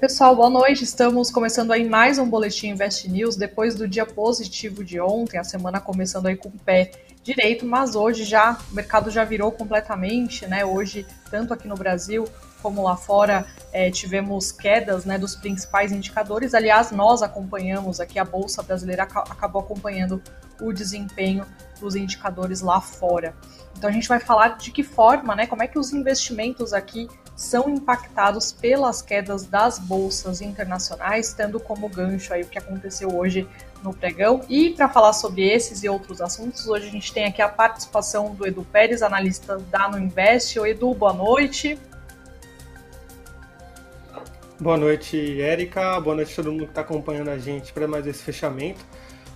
pessoal, 0.00 0.34
boa 0.34 0.48
noite. 0.48 0.82
Estamos 0.82 1.30
começando 1.30 1.72
aí 1.72 1.86
mais 1.86 2.18
um 2.18 2.26
Boletim 2.26 2.68
Invest 2.68 3.06
News, 3.06 3.36
depois 3.36 3.74
do 3.74 3.86
dia 3.86 4.06
positivo 4.06 4.82
de 4.82 4.98
ontem, 4.98 5.36
a 5.36 5.44
semana 5.44 5.78
começando 5.78 6.24
aí 6.24 6.36
com 6.36 6.48
o 6.48 6.52
pé 6.52 6.90
direito, 7.22 7.66
mas 7.66 7.94
hoje 7.94 8.24
já 8.24 8.58
o 8.72 8.74
mercado 8.74 9.10
já 9.10 9.24
virou 9.24 9.52
completamente, 9.52 10.46
né? 10.46 10.64
Hoje, 10.64 11.06
tanto 11.30 11.52
aqui 11.52 11.68
no 11.68 11.74
Brasil 11.74 12.24
como 12.62 12.82
lá 12.82 12.96
fora, 12.96 13.44
é, 13.74 13.90
tivemos 13.90 14.50
quedas 14.50 15.04
né, 15.04 15.18
dos 15.18 15.36
principais 15.36 15.92
indicadores. 15.92 16.54
Aliás, 16.54 16.90
nós 16.90 17.22
acompanhamos 17.22 18.00
aqui, 18.00 18.18
a 18.18 18.24
Bolsa 18.24 18.62
Brasileira 18.62 19.02
acabou 19.02 19.60
acompanhando 19.60 20.22
o 20.62 20.72
desempenho 20.72 21.44
dos 21.78 21.94
indicadores 21.94 22.62
lá 22.62 22.80
fora. 22.80 23.34
Então 23.76 23.90
a 23.90 23.92
gente 23.92 24.08
vai 24.08 24.18
falar 24.18 24.56
de 24.56 24.70
que 24.70 24.82
forma, 24.82 25.36
né, 25.36 25.46
como 25.46 25.62
é 25.62 25.66
que 25.66 25.78
os 25.78 25.92
investimentos 25.92 26.72
aqui 26.72 27.06
são 27.40 27.70
impactados 27.70 28.52
pelas 28.52 29.00
quedas 29.00 29.46
das 29.46 29.78
bolsas 29.78 30.42
internacionais, 30.42 31.32
tendo 31.32 31.58
como 31.58 31.88
gancho 31.88 32.34
aí 32.34 32.42
o 32.42 32.46
que 32.46 32.58
aconteceu 32.58 33.16
hoje 33.16 33.48
no 33.82 33.94
pregão. 33.94 34.42
E 34.46 34.74
para 34.74 34.90
falar 34.90 35.14
sobre 35.14 35.48
esses 35.48 35.82
e 35.82 35.88
outros 35.88 36.20
assuntos, 36.20 36.68
hoje 36.68 36.88
a 36.88 36.90
gente 36.90 37.10
tem 37.14 37.24
aqui 37.24 37.40
a 37.40 37.48
participação 37.48 38.34
do 38.34 38.46
Edu 38.46 38.62
Pérez, 38.70 39.00
analista 39.00 39.56
da 39.56 39.88
No 39.88 39.98
Invest. 39.98 40.60
Oi, 40.60 40.72
Edu, 40.72 40.92
boa 40.92 41.14
noite. 41.14 41.78
Boa 44.60 44.76
noite, 44.76 45.40
Érica. 45.40 45.98
Boa 45.98 46.16
noite 46.16 46.32
a 46.32 46.36
todo 46.36 46.52
mundo 46.52 46.64
que 46.64 46.72
está 46.72 46.82
acompanhando 46.82 47.30
a 47.30 47.38
gente 47.38 47.72
para 47.72 47.88
mais 47.88 48.06
esse 48.06 48.22
fechamento. 48.22 48.84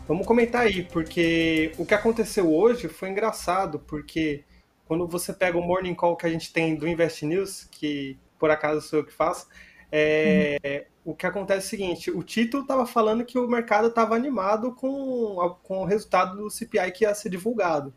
Vamos 0.06 0.26
comentar 0.26 0.66
aí, 0.66 0.82
porque 0.82 1.72
o 1.78 1.86
que 1.86 1.94
aconteceu 1.94 2.52
hoje 2.52 2.86
foi 2.86 3.08
engraçado, 3.08 3.78
porque 3.78 4.44
quando 4.86 5.06
você 5.06 5.32
pega 5.32 5.58
o 5.58 5.62
morning 5.62 5.94
call 5.94 6.16
que 6.16 6.26
a 6.26 6.30
gente 6.30 6.52
tem 6.52 6.76
do 6.76 6.86
Invest 6.86 7.24
News, 7.24 7.68
que 7.70 8.18
por 8.38 8.50
acaso 8.50 8.80
sou 8.80 8.98
eu 9.00 9.04
que 9.04 9.12
faço, 9.12 9.48
é, 9.90 10.86
o 11.04 11.14
que 11.14 11.26
acontece 11.26 11.64
é 11.64 11.66
o 11.66 11.70
seguinte: 11.70 12.10
o 12.10 12.22
título 12.22 12.62
estava 12.62 12.86
falando 12.86 13.24
que 13.24 13.38
o 13.38 13.46
mercado 13.48 13.88
estava 13.88 14.16
animado 14.16 14.72
com, 14.74 15.56
com 15.62 15.78
o 15.82 15.84
resultado 15.84 16.36
do 16.36 16.50
CPI 16.50 16.90
que 16.92 17.04
ia 17.04 17.14
ser 17.14 17.28
divulgado. 17.28 17.94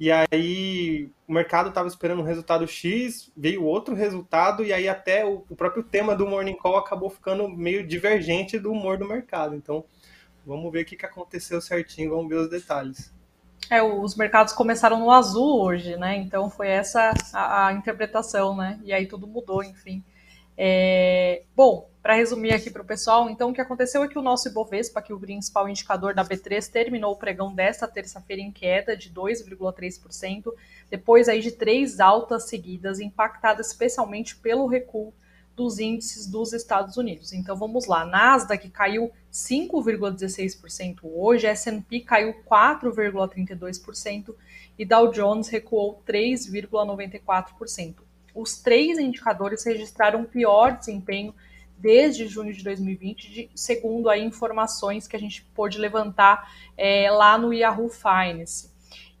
E 0.00 0.10
aí 0.12 1.10
o 1.26 1.32
mercado 1.32 1.70
estava 1.70 1.88
esperando 1.88 2.20
um 2.20 2.24
resultado 2.24 2.66
X, 2.68 3.32
veio 3.36 3.64
outro 3.64 3.94
resultado, 3.96 4.64
e 4.64 4.72
aí 4.72 4.88
até 4.88 5.24
o, 5.26 5.44
o, 5.48 5.56
próprio 5.56 5.82
tema 5.82 6.14
do 6.14 6.26
Morning 6.26 6.54
Call 6.54 6.76
acabou 6.76 7.10
ficando 7.10 7.48
meio 7.48 7.84
divergente 7.84 8.58
do 8.60 8.70
humor 8.70 8.96
do 8.96 9.08
mercado. 9.08 9.56
Então, 9.56 9.84
vamos 10.46 10.72
ver 10.72 10.82
o 10.82 10.84
que, 10.84 10.96
que 10.96 11.04
aconteceu 11.04 11.60
certinho, 11.60 12.10
vamos 12.10 12.28
ver 12.28 12.36
os 12.36 12.48
detalhes. 12.48 13.12
É, 13.70 13.82
os 13.82 14.14
mercados 14.14 14.52
começaram 14.52 14.98
no 14.98 15.10
azul 15.10 15.60
hoje, 15.60 15.96
né? 15.96 16.16
Então 16.16 16.48
foi 16.48 16.68
essa 16.68 17.12
a, 17.32 17.66
a 17.66 17.72
interpretação, 17.72 18.56
né? 18.56 18.80
E 18.82 18.92
aí 18.92 19.06
tudo 19.06 19.26
mudou, 19.26 19.62
enfim. 19.62 20.02
É... 20.56 21.42
Bom, 21.54 21.88
para 22.02 22.14
resumir 22.14 22.52
aqui 22.52 22.70
para 22.70 22.80
o 22.82 22.84
pessoal, 22.84 23.28
então 23.28 23.50
o 23.50 23.52
que 23.52 23.60
aconteceu 23.60 24.02
é 24.02 24.08
que 24.08 24.18
o 24.18 24.22
nosso 24.22 24.48
Ibovespa, 24.48 25.02
que 25.02 25.12
é 25.12 25.14
o 25.14 25.20
principal 25.20 25.68
indicador 25.68 26.14
da 26.14 26.24
B3, 26.24 26.66
terminou 26.70 27.12
o 27.12 27.16
pregão 27.16 27.54
desta 27.54 27.86
terça-feira 27.86 28.40
em 28.40 28.50
queda 28.50 28.96
de 28.96 29.10
2,3%, 29.10 30.52
depois 30.90 31.28
aí 31.28 31.40
de 31.40 31.52
três 31.52 32.00
altas 32.00 32.48
seguidas, 32.48 32.98
impactadas 32.98 33.68
especialmente 33.68 34.36
pelo 34.36 34.66
recuo 34.66 35.12
dos 35.58 35.78
índices 35.80 36.26
dos 36.28 36.52
Estados 36.52 36.96
Unidos. 36.96 37.32
Então 37.32 37.56
vamos 37.56 37.86
lá, 37.86 38.04
Nasdaq 38.04 38.70
caiu 38.70 39.10
5,16% 39.32 41.00
hoje, 41.02 41.48
S&P 41.48 42.00
caiu 42.00 42.32
4,32% 42.48 44.36
e 44.78 44.84
Dow 44.84 45.10
Jones 45.10 45.48
recuou 45.48 46.00
3,94%. 46.06 47.96
Os 48.32 48.58
três 48.58 49.00
indicadores 49.00 49.64
registraram 49.64 50.24
pior 50.24 50.78
desempenho 50.78 51.34
desde 51.76 52.28
junho 52.28 52.52
de 52.52 52.62
2020, 52.62 53.30
de, 53.32 53.50
segundo 53.54 54.08
aí 54.08 54.22
informações 54.24 55.08
que 55.08 55.16
a 55.16 55.20
gente 55.20 55.42
pôde 55.54 55.76
levantar 55.76 56.52
é, 56.76 57.10
lá 57.10 57.36
no 57.36 57.52
Yahoo 57.52 57.88
Finance. 57.88 58.70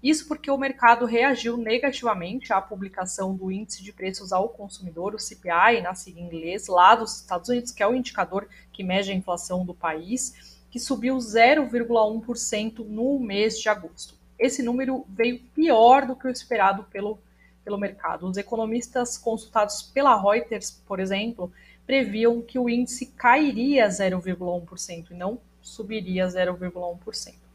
Isso 0.02 0.28
porque 0.28 0.48
o 0.48 0.56
mercado 0.56 1.06
reagiu 1.06 1.56
negativamente 1.56 2.52
à 2.52 2.60
publicação 2.60 3.34
do 3.34 3.50
Índice 3.50 3.82
de 3.82 3.92
Preços 3.92 4.32
ao 4.32 4.48
Consumidor, 4.48 5.14
o 5.14 5.18
CPI, 5.18 5.80
na 5.82 5.92
sigla 5.94 6.20
em 6.20 6.24
inglês, 6.24 6.68
lá 6.68 6.94
dos 6.94 7.16
Estados 7.16 7.48
Unidos, 7.48 7.72
que 7.72 7.82
é 7.82 7.86
o 7.86 7.94
indicador 7.94 8.48
que 8.72 8.84
mede 8.84 9.10
a 9.10 9.14
inflação 9.14 9.66
do 9.66 9.74
país, 9.74 10.56
que 10.70 10.78
subiu 10.78 11.16
0,1% 11.16 12.86
no 12.86 13.18
mês 13.18 13.58
de 13.58 13.68
agosto. 13.68 14.14
Esse 14.38 14.62
número 14.62 15.04
veio 15.08 15.40
pior 15.52 16.06
do 16.06 16.14
que 16.14 16.28
o 16.28 16.30
esperado 16.30 16.84
pelo, 16.84 17.18
pelo 17.64 17.76
mercado. 17.76 18.28
Os 18.28 18.36
economistas 18.36 19.18
consultados 19.18 19.82
pela 19.82 20.20
Reuters, 20.20 20.70
por 20.86 21.00
exemplo, 21.00 21.52
previam 21.84 22.40
que 22.40 22.58
o 22.58 22.68
índice 22.68 23.06
cairia 23.06 23.88
0,1% 23.88 25.10
e 25.10 25.14
não 25.14 25.40
subiria 25.60 26.28
0,1%. 26.28 27.47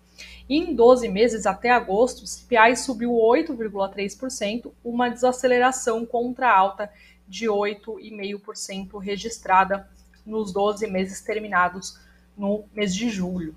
Em 0.50 0.76
12 0.76 1.08
meses 1.08 1.46
até 1.46 1.72
agosto, 1.72 2.24
o 2.24 2.28
CPI 2.28 2.76
subiu 2.76 3.12
8,3%, 3.12 4.72
uma 4.84 5.10
desaceleração 5.10 6.06
contra 6.06 6.50
a 6.50 6.58
alta 6.58 6.92
de 7.28 7.46
8,5% 7.46 8.98
registrada 9.00 9.90
nos 10.26 10.52
12 10.52 10.86
meses 10.88 11.22
terminados 11.22 11.98
no 12.38 12.66
mês 12.74 12.94
de 12.94 13.10
julho. 13.10 13.56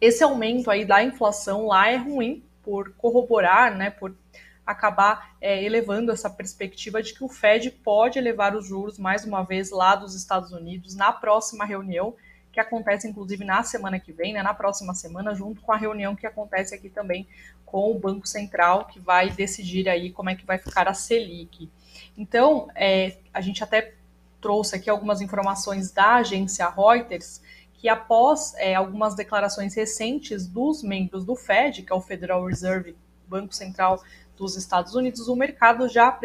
Esse 0.00 0.22
aumento 0.22 0.70
aí 0.70 0.84
da 0.84 1.02
inflação 1.02 1.66
lá 1.66 1.90
é 1.90 1.96
ruim 1.96 2.42
por 2.62 2.92
corroborar, 2.92 3.74
né, 3.76 3.90
por 3.90 4.14
acabar 4.66 5.36
é, 5.40 5.62
elevando 5.62 6.10
essa 6.10 6.28
perspectiva 6.28 7.02
de 7.02 7.14
que 7.14 7.22
o 7.22 7.28
Fed 7.28 7.70
pode 7.70 8.18
elevar 8.18 8.56
os 8.56 8.66
juros 8.66 8.98
mais 8.98 9.24
uma 9.24 9.44
vez 9.44 9.70
lá 9.70 9.94
dos 9.94 10.14
Estados 10.14 10.50
Unidos 10.52 10.94
na 10.96 11.12
próxima 11.12 11.64
reunião 11.64 12.14
que 12.56 12.60
acontece 12.60 13.06
inclusive 13.06 13.44
na 13.44 13.62
semana 13.62 14.00
que 14.00 14.10
vem, 14.10 14.32
né, 14.32 14.42
na 14.42 14.54
próxima 14.54 14.94
semana, 14.94 15.34
junto 15.34 15.60
com 15.60 15.72
a 15.72 15.76
reunião 15.76 16.16
que 16.16 16.26
acontece 16.26 16.74
aqui 16.74 16.88
também 16.88 17.28
com 17.66 17.90
o 17.90 17.98
Banco 17.98 18.26
Central, 18.26 18.86
que 18.86 18.98
vai 18.98 19.28
decidir 19.28 19.90
aí 19.90 20.10
como 20.10 20.30
é 20.30 20.34
que 20.34 20.46
vai 20.46 20.56
ficar 20.56 20.88
a 20.88 20.94
Selic. 20.94 21.70
Então, 22.16 22.70
é, 22.74 23.18
a 23.34 23.42
gente 23.42 23.62
até 23.62 23.92
trouxe 24.40 24.74
aqui 24.74 24.88
algumas 24.88 25.20
informações 25.20 25.92
da 25.92 26.14
agência 26.14 26.66
Reuters, 26.66 27.42
que 27.74 27.90
após 27.90 28.54
é, 28.56 28.74
algumas 28.74 29.14
declarações 29.14 29.74
recentes 29.74 30.46
dos 30.46 30.82
membros 30.82 31.26
do 31.26 31.36
Fed, 31.36 31.82
que 31.82 31.92
é 31.92 31.94
o 31.94 32.00
Federal 32.00 32.42
Reserve, 32.46 32.96
Banco 33.28 33.54
Central 33.54 34.02
dos 34.34 34.56
Estados 34.56 34.94
Unidos, 34.94 35.28
o 35.28 35.36
mercado 35.36 35.90
já, 35.90 36.18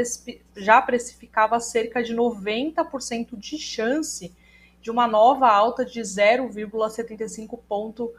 já 0.56 0.82
precificava 0.82 1.60
cerca 1.60 2.02
de 2.02 2.16
90% 2.16 3.38
de 3.38 3.58
chance 3.58 4.34
de 4.82 4.90
uma 4.90 5.08
nova 5.08 5.48
alta 5.48 5.86
de 5.86 6.02
0,75 6.02 7.60
ponto 7.68 8.12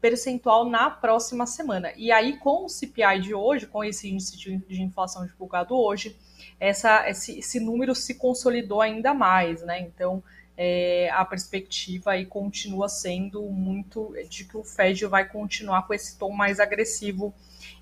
percentual 0.00 0.68
na 0.68 0.90
próxima 0.90 1.46
semana. 1.46 1.92
E 1.96 2.10
aí, 2.10 2.36
com 2.36 2.64
o 2.64 2.68
CPI 2.68 3.20
de 3.20 3.34
hoje, 3.34 3.66
com 3.66 3.84
esse 3.84 4.10
índice 4.10 4.36
de 4.36 4.82
inflação 4.82 5.24
divulgado 5.24 5.76
hoje, 5.76 6.16
essa, 6.58 7.08
esse, 7.08 7.38
esse 7.38 7.60
número 7.60 7.94
se 7.94 8.14
consolidou 8.14 8.80
ainda 8.80 9.14
mais, 9.14 9.62
né? 9.62 9.80
Então, 9.80 10.22
é, 10.56 11.08
a 11.10 11.24
perspectiva 11.24 12.12
aí 12.12 12.26
continua 12.26 12.88
sendo 12.88 13.42
muito 13.42 14.14
de 14.28 14.44
que 14.44 14.56
o 14.56 14.64
Fed 14.64 15.06
vai 15.06 15.26
continuar 15.28 15.86
com 15.86 15.94
esse 15.94 16.18
tom 16.18 16.30
mais 16.30 16.60
agressivo 16.60 17.32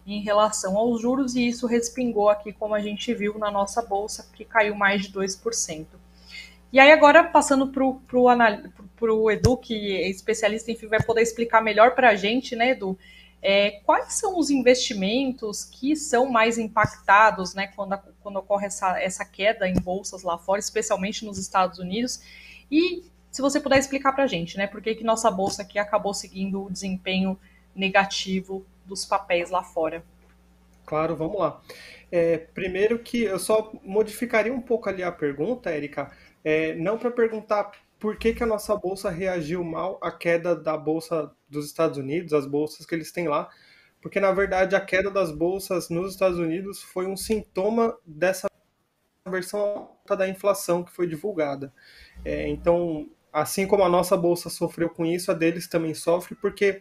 em 0.07 0.23
relação 0.23 0.77
aos 0.77 1.01
juros, 1.01 1.35
e 1.35 1.49
isso 1.49 1.67
respingou 1.67 2.29
aqui, 2.29 2.53
como 2.53 2.75
a 2.75 2.81
gente 2.81 3.13
viu 3.15 3.39
na 3.39 3.51
nossa 3.51 3.83
bolsa, 3.83 4.29
que 4.35 4.45
caiu 4.45 4.75
mais 4.75 5.03
de 5.03 5.13
2%. 5.13 5.87
E 6.73 6.79
aí 6.79 6.93
agora, 6.93 7.25
passando 7.25 7.69
para 7.69 9.13
o 9.13 9.31
Edu, 9.31 9.57
que 9.57 9.97
é 9.97 10.09
especialista, 10.09 10.71
enfim, 10.71 10.87
vai 10.87 11.03
poder 11.03 11.23
explicar 11.23 11.61
melhor 11.61 11.95
para 11.95 12.11
a 12.11 12.15
gente, 12.15 12.55
né, 12.55 12.71
Edu, 12.71 12.97
é, 13.43 13.81
quais 13.85 14.15
são 14.15 14.39
os 14.39 14.51
investimentos 14.51 15.65
que 15.65 15.97
são 15.97 16.29
mais 16.29 16.59
impactados, 16.59 17.55
né, 17.55 17.69
quando, 17.75 17.99
quando 18.23 18.37
ocorre 18.37 18.67
essa, 18.67 19.01
essa 19.01 19.25
queda 19.25 19.69
em 19.69 19.75
bolsas 19.75 20.23
lá 20.23 20.39
fora, 20.39 20.61
especialmente 20.61 21.25
nos 21.25 21.39
Estados 21.39 21.79
Unidos, 21.79 22.21
e 22.71 23.03
se 23.31 23.41
você 23.41 23.59
puder 23.59 23.79
explicar 23.79 24.13
para 24.13 24.25
a 24.25 24.29
gente, 24.29 24.57
né, 24.57 24.67
por 24.67 24.81
que, 24.81 24.95
que 24.95 25.05
nossa 25.05 25.31
bolsa 25.31 25.63
aqui 25.63 25.79
acabou 25.79 26.13
seguindo 26.13 26.65
o 26.65 26.71
desempenho 26.71 27.39
negativo 27.75 28.65
dos 28.85 29.05
papéis 29.05 29.51
lá 29.51 29.63
fora. 29.63 30.05
Claro, 30.85 31.17
vamos 31.17 31.39
lá. 31.39 31.61
É, 32.11 32.39
primeiro 32.39 32.99
que 32.99 33.23
eu 33.23 33.39
só 33.39 33.73
modificaria 33.85 34.53
um 34.53 34.61
pouco 34.61 34.89
ali 34.89 35.03
a 35.03 35.13
pergunta, 35.13 35.75
Erika, 35.75 36.11
é, 36.45 36.75
não 36.75 36.99
para 36.99 37.11
perguntar 37.11 37.73
por 37.99 38.17
que, 38.17 38.33
que 38.33 38.43
a 38.43 38.47
nossa 38.47 38.75
bolsa 38.75 39.11
reagiu 39.11 39.63
mal 39.63 39.99
à 40.03 40.11
queda 40.11 40.57
da 40.57 40.77
bolsa 40.77 41.31
dos 41.49 41.67
Estados 41.67 41.99
Unidos, 41.99 42.33
as 42.33 42.47
bolsas 42.47 42.87
que 42.87 42.95
eles 42.95 43.13
têm 43.13 43.29
lá, 43.29 43.49
porque 44.01 44.19
na 44.19 44.33
verdade 44.33 44.75
a 44.75 44.81
queda 44.81 45.11
das 45.11 45.31
bolsas 45.31 45.91
nos 45.91 46.13
Estados 46.13 46.39
Unidos 46.39 46.83
foi 46.83 47.07
um 47.07 47.17
sintoma 47.17 47.97
dessa 48.07 48.49
versão 49.29 49.61
alta 49.61 50.17
da 50.17 50.29
inflação 50.29 50.83
que 50.83 50.91
foi 50.91 51.07
divulgada. 51.07 51.73
É, 52.25 52.49
então, 52.49 53.09
assim 53.31 53.67
como 53.67 53.85
a 53.85 53.89
nossa 53.89 54.17
bolsa 54.17 54.49
sofreu 54.49 54.89
com 54.89 55.05
isso, 55.05 55.31
a 55.31 55.35
deles 55.35 55.69
também 55.69 55.93
sofre, 55.93 56.35
porque 56.35 56.81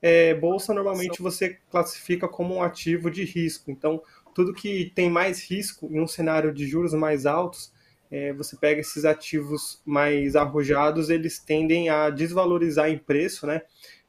é, 0.00 0.34
bolsa 0.34 0.72
normalmente 0.72 1.20
você 1.20 1.58
classifica 1.68 2.28
como 2.28 2.54
um 2.54 2.62
ativo 2.62 3.10
de 3.10 3.24
risco. 3.24 3.70
Então, 3.70 4.00
tudo 4.34 4.54
que 4.54 4.92
tem 4.94 5.10
mais 5.10 5.42
risco 5.42 5.88
em 5.90 6.00
um 6.00 6.06
cenário 6.06 6.54
de 6.54 6.66
juros 6.66 6.94
mais 6.94 7.26
altos 7.26 7.72
é, 8.10 8.32
você 8.32 8.56
pega 8.56 8.80
esses 8.80 9.04
ativos 9.04 9.80
mais 9.84 10.34
arrojados, 10.34 11.10
eles 11.10 11.38
tendem 11.38 11.88
a 11.88 12.10
desvalorizar 12.10 12.90
em 12.90 12.98
preço, 12.98 13.46
né? 13.46 13.62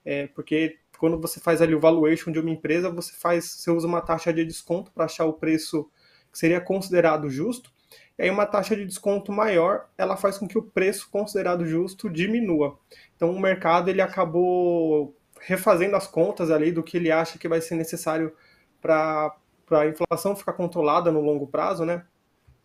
É, 0.03 0.27
porque 0.27 0.77
quando 0.97 1.19
você 1.19 1.39
faz 1.39 1.61
ali 1.61 1.75
o 1.75 1.79
valuation 1.79 2.31
de 2.31 2.39
uma 2.39 2.49
empresa, 2.49 2.89
você 2.89 3.13
faz, 3.13 3.45
você 3.45 3.71
usa 3.71 3.87
uma 3.87 4.01
taxa 4.01 4.33
de 4.33 4.43
desconto 4.45 4.91
para 4.91 5.05
achar 5.05 5.25
o 5.25 5.33
preço 5.33 5.89
que 6.31 6.37
seria 6.37 6.61
considerado 6.61 7.29
justo. 7.29 7.71
E 8.17 8.23
aí 8.23 8.29
uma 8.29 8.45
taxa 8.45 8.75
de 8.75 8.85
desconto 8.85 9.31
maior, 9.31 9.87
ela 9.97 10.15
faz 10.17 10.37
com 10.37 10.47
que 10.47 10.57
o 10.57 10.63
preço 10.63 11.09
considerado 11.09 11.65
justo 11.65 12.09
diminua. 12.09 12.77
Então 13.15 13.31
o 13.31 13.39
mercado 13.39 13.89
ele 13.89 14.01
acabou 14.01 15.15
refazendo 15.39 15.95
as 15.95 16.07
contas 16.07 16.51
ali 16.51 16.71
do 16.71 16.83
que 16.83 16.97
ele 16.97 17.11
acha 17.11 17.39
que 17.39 17.47
vai 17.47 17.61
ser 17.61 17.75
necessário 17.75 18.31
para 18.79 19.35
a 19.71 19.87
inflação 19.87 20.35
ficar 20.35 20.53
controlada 20.53 21.11
no 21.11 21.21
longo 21.21 21.47
prazo, 21.47 21.83
né? 21.83 22.05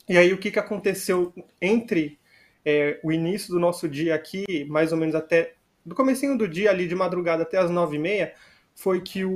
E 0.09 0.17
aí 0.17 0.33
o 0.33 0.39
que, 0.39 0.51
que 0.51 0.59
aconteceu 0.59 1.33
entre 1.61 2.19
é, 2.65 2.99
o 3.03 3.13
início 3.13 3.53
do 3.53 3.61
nosso 3.61 3.89
dia 3.89 4.15
aqui, 4.15 4.65
mais 4.69 4.93
ou 4.93 4.99
menos 4.99 5.15
até 5.15 5.55
do 5.85 5.95
comecinho 5.95 6.37
do 6.37 6.49
dia 6.49 6.71
ali 6.71 6.89
de 6.89 6.95
madrugada 6.95 7.45
até 7.45 7.59
as 7.59 7.71
nove 7.71 7.97
e 7.97 8.01
meia, 8.01 8.35
foi 8.75 9.01
que 9.01 9.25
o, 9.25 9.35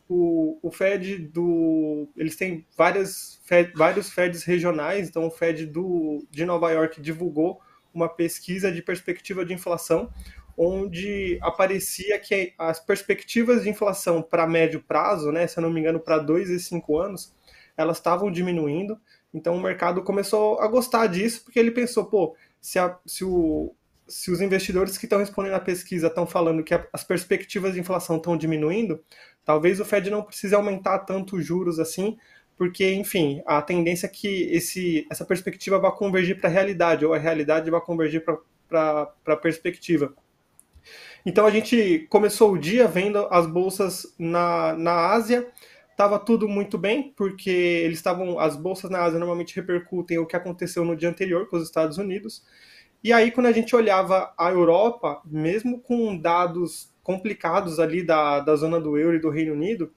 o 0.62 0.70
Fed 0.70 1.16
do. 1.18 2.08
Eles 2.16 2.36
têm 2.36 2.66
várias, 2.76 3.40
Fed, 3.44 3.72
vários 3.74 4.10
Feds 4.10 4.44
regionais, 4.44 5.08
então 5.08 5.26
o 5.26 5.30
Fed 5.30 5.66
do, 5.66 6.26
de 6.30 6.44
Nova 6.44 6.70
York 6.70 7.00
divulgou 7.00 7.60
uma 7.92 8.08
pesquisa 8.08 8.70
de 8.70 8.82
perspectiva 8.82 9.44
de 9.44 9.54
inflação, 9.54 10.12
onde 10.56 11.38
aparecia 11.40 12.18
que 12.18 12.52
as 12.58 12.78
perspectivas 12.78 13.62
de 13.62 13.70
inflação 13.70 14.20
para 14.20 14.46
médio 14.46 14.82
prazo, 14.82 15.32
né, 15.32 15.46
se 15.46 15.58
eu 15.58 15.62
não 15.62 15.70
me 15.70 15.80
engano, 15.80 15.98
para 15.98 16.18
dois 16.18 16.50
e 16.50 16.60
cinco 16.60 16.98
anos, 16.98 17.34
elas 17.76 17.96
estavam 17.96 18.30
diminuindo. 18.30 19.00
Então 19.32 19.56
o 19.56 19.60
mercado 19.60 20.02
começou 20.02 20.60
a 20.60 20.66
gostar 20.66 21.06
disso, 21.06 21.44
porque 21.44 21.58
ele 21.58 21.70
pensou, 21.70 22.04
pô, 22.04 22.36
se, 22.60 22.78
a, 22.78 22.98
se, 23.06 23.24
o, 23.24 23.74
se 24.08 24.30
os 24.30 24.40
investidores 24.40 24.98
que 24.98 25.06
estão 25.06 25.18
respondendo 25.18 25.54
à 25.54 25.60
pesquisa 25.60 26.08
estão 26.08 26.26
falando 26.26 26.64
que 26.64 26.74
a, 26.74 26.86
as 26.92 27.04
perspectivas 27.04 27.74
de 27.74 27.80
inflação 27.80 28.16
estão 28.16 28.36
diminuindo, 28.36 29.02
talvez 29.44 29.80
o 29.80 29.84
Fed 29.84 30.10
não 30.10 30.22
precise 30.22 30.54
aumentar 30.54 31.00
tanto 31.00 31.36
os 31.36 31.44
juros 31.44 31.78
assim, 31.78 32.18
porque, 32.56 32.92
enfim, 32.92 33.42
a 33.46 33.62
tendência 33.62 34.06
é 34.06 34.10
que 34.10 34.42
esse, 34.52 35.06
essa 35.10 35.24
perspectiva 35.24 35.78
vá 35.78 35.90
convergir 35.90 36.38
para 36.38 36.50
a 36.50 36.52
realidade, 36.52 37.06
ou 37.06 37.14
a 37.14 37.18
realidade 37.18 37.70
vai 37.70 37.80
convergir 37.80 38.22
para 38.22 39.14
a 39.26 39.36
perspectiva. 39.36 40.14
Então 41.24 41.46
a 41.46 41.50
gente 41.50 42.06
começou 42.10 42.52
o 42.52 42.58
dia 42.58 42.86
vendo 42.86 43.26
as 43.30 43.46
bolsas 43.46 44.14
na, 44.18 44.74
na 44.74 44.92
Ásia, 45.10 45.48
estava 46.00 46.18
tudo 46.18 46.48
muito 46.48 46.78
bem, 46.78 47.12
porque 47.14 47.50
eles 47.50 47.98
estavam. 47.98 48.38
As 48.38 48.56
bolsas 48.56 48.90
na 48.90 49.02
Ásia 49.02 49.18
normalmente 49.18 49.54
repercutem 49.54 50.18
o 50.18 50.24
que 50.24 50.34
aconteceu 50.34 50.82
no 50.82 50.96
dia 50.96 51.10
anterior 51.10 51.46
com 51.46 51.56
os 51.56 51.62
Estados 51.62 51.98
Unidos. 51.98 52.42
E 53.04 53.12
aí, 53.12 53.30
quando 53.30 53.46
a 53.46 53.52
gente 53.52 53.76
olhava 53.76 54.32
a 54.38 54.50
Europa, 54.50 55.20
mesmo 55.26 55.78
com 55.78 56.16
dados 56.16 56.90
complicados 57.02 57.78
ali 57.78 58.02
da, 58.02 58.40
da 58.40 58.56
zona 58.56 58.80
do 58.80 58.96
euro 58.96 59.16
e 59.16 59.20
do 59.20 59.28
Reino 59.28 59.52
Unido, 59.52 59.92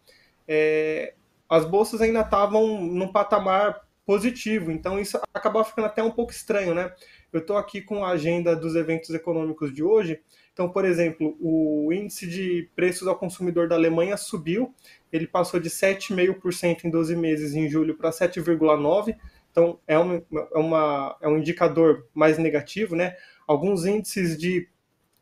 é, 0.45 1.13
as 1.47 1.63
bolsas 1.63 2.01
ainda 2.01 2.19
estavam 2.19 2.81
num 2.81 3.07
patamar 3.07 3.81
positivo. 4.05 4.71
Então, 4.71 4.99
isso 4.99 5.17
acabava 5.33 5.63
ficando 5.63 5.85
até 5.85 6.03
um 6.03 6.11
pouco 6.11 6.33
estranho, 6.33 6.75
né? 6.75 6.93
Eu 7.31 7.39
estou 7.39 7.55
aqui 7.55 7.81
com 7.81 8.03
a 8.03 8.09
agenda 8.09 8.55
dos 8.57 8.75
eventos 8.75 9.09
econômicos 9.11 9.73
de 9.73 9.81
hoje. 9.81 10.19
Então, 10.53 10.69
por 10.69 10.85
exemplo, 10.85 11.35
o 11.41 11.91
índice 11.91 12.27
de 12.27 12.69
preços 12.75 13.07
ao 13.07 13.17
consumidor 13.17 13.67
da 13.67 13.75
Alemanha 13.75 14.15
subiu, 14.15 14.73
ele 15.11 15.25
passou 15.25 15.59
de 15.59 15.69
7,5% 15.69 16.85
em 16.85 16.91
12 16.91 17.15
meses 17.15 17.55
em 17.55 17.67
julho 17.67 17.97
para 17.97 18.11
7,9%, 18.11 19.15
então 19.51 19.79
é, 19.87 19.97
uma, 19.97 20.15
é, 20.15 20.57
uma, 20.57 21.17
é 21.21 21.27
um 21.27 21.37
indicador 21.37 22.07
mais 22.13 22.37
negativo, 22.37 22.95
né? 22.95 23.15
Alguns 23.47 23.85
índices 23.85 24.37
de 24.37 24.67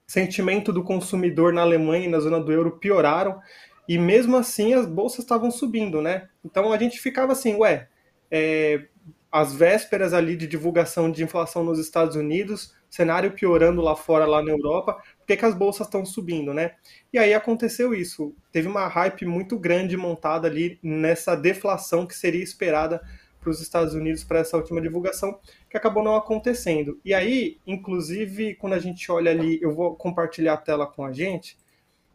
sentimento 0.06 0.74
do 0.74 0.84
consumidor 0.84 1.54
na 1.54 1.62
Alemanha 1.62 2.06
e 2.06 2.10
na 2.10 2.20
zona 2.20 2.40
do 2.40 2.52
euro 2.52 2.78
pioraram, 2.78 3.42
e 3.88 3.98
mesmo 3.98 4.36
assim 4.38 4.74
as 4.74 4.86
bolsas 4.86 5.20
estavam 5.20 5.50
subindo, 5.50 6.02
né? 6.02 6.30
Então 6.44 6.72
a 6.74 6.78
gente 6.78 7.00
ficava 7.00 7.32
assim, 7.32 7.56
ué, 7.56 7.88
é, 8.30 8.86
as 9.32 9.54
vésperas 9.54 10.14
ali 10.14 10.36
de 10.36 10.46
divulgação 10.46 11.10
de 11.10 11.24
inflação 11.24 11.64
nos 11.64 11.80
Estados 11.80 12.16
Unidos, 12.18 12.76
cenário 12.90 13.32
piorando 13.32 13.82
lá 13.82 13.96
fora, 13.96 14.26
lá 14.26 14.44
na 14.44 14.52
Europa, 14.52 15.02
que, 15.32 15.38
que 15.38 15.46
as 15.46 15.56
bolsas 15.56 15.88
estão 15.88 16.06
subindo, 16.06 16.54
né? 16.54 16.74
E 17.12 17.18
aí 17.18 17.34
aconteceu 17.34 17.94
isso. 17.94 18.36
Teve 18.52 18.68
uma 18.68 18.88
hype 18.88 19.26
muito 19.26 19.58
grande 19.58 19.96
montada 19.96 20.48
ali 20.48 20.80
nessa 20.84 21.36
deflação 21.36 22.06
que 22.06 22.16
seria 22.16 22.44
esperada 22.44 23.02
para 23.40 23.50
os 23.50 23.62
Estados 23.62 23.94
Unidos 23.96 24.24
para 24.24 24.40
essa 24.40 24.56
última 24.56 24.80
divulgação, 24.80 25.40
que 25.68 25.76
acabou 25.76 26.04
não 26.04 26.16
acontecendo. 26.16 27.00
E 27.04 27.14
aí, 27.14 27.58
inclusive, 27.66 28.56
quando 28.56 28.74
a 28.74 28.80
gente 28.80 29.12
olha 29.12 29.32
ali, 29.32 29.60
eu 29.62 29.74
vou 29.74 29.96
compartilhar 29.96 30.54
a 30.54 30.58
tela 30.58 30.86
com 30.86 31.04
a 31.04 31.12
gente, 31.12 31.58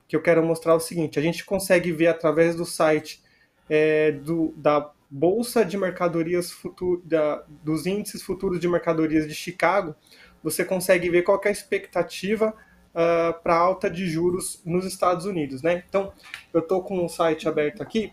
que 0.06 0.14
eu 0.14 0.22
quero 0.22 0.44
mostrar 0.44 0.74
o 0.74 0.80
seguinte: 0.80 1.18
a 1.18 1.22
gente 1.22 1.44
consegue 1.44 1.90
ver 1.90 2.08
através 2.08 2.54
do 2.54 2.64
site 2.64 3.22
é, 3.68 4.12
do, 4.12 4.54
da 4.56 4.92
Bolsa 5.10 5.64
de 5.64 5.76
Mercadorias 5.76 6.52
Futur, 6.52 7.00
da, 7.04 7.44
dos 7.64 7.86
índices 7.86 8.22
futuros 8.22 8.60
de 8.60 8.68
mercadorias 8.68 9.26
de 9.26 9.34
Chicago, 9.34 9.96
você 10.42 10.64
consegue 10.64 11.10
ver 11.10 11.22
qual 11.22 11.40
é 11.44 11.48
a 11.48 11.52
expectativa 11.52 12.54
uh, 12.96 13.38
para 13.42 13.54
alta 13.54 13.90
de 13.90 14.08
juros 14.08 14.62
nos 14.64 14.86
Estados 14.86 15.26
Unidos, 15.26 15.62
né? 15.62 15.84
Então, 15.86 16.12
eu 16.52 16.60
estou 16.60 16.82
com 16.82 17.04
o 17.04 17.08
site 17.08 17.46
aberto 17.46 17.82
aqui 17.82 18.12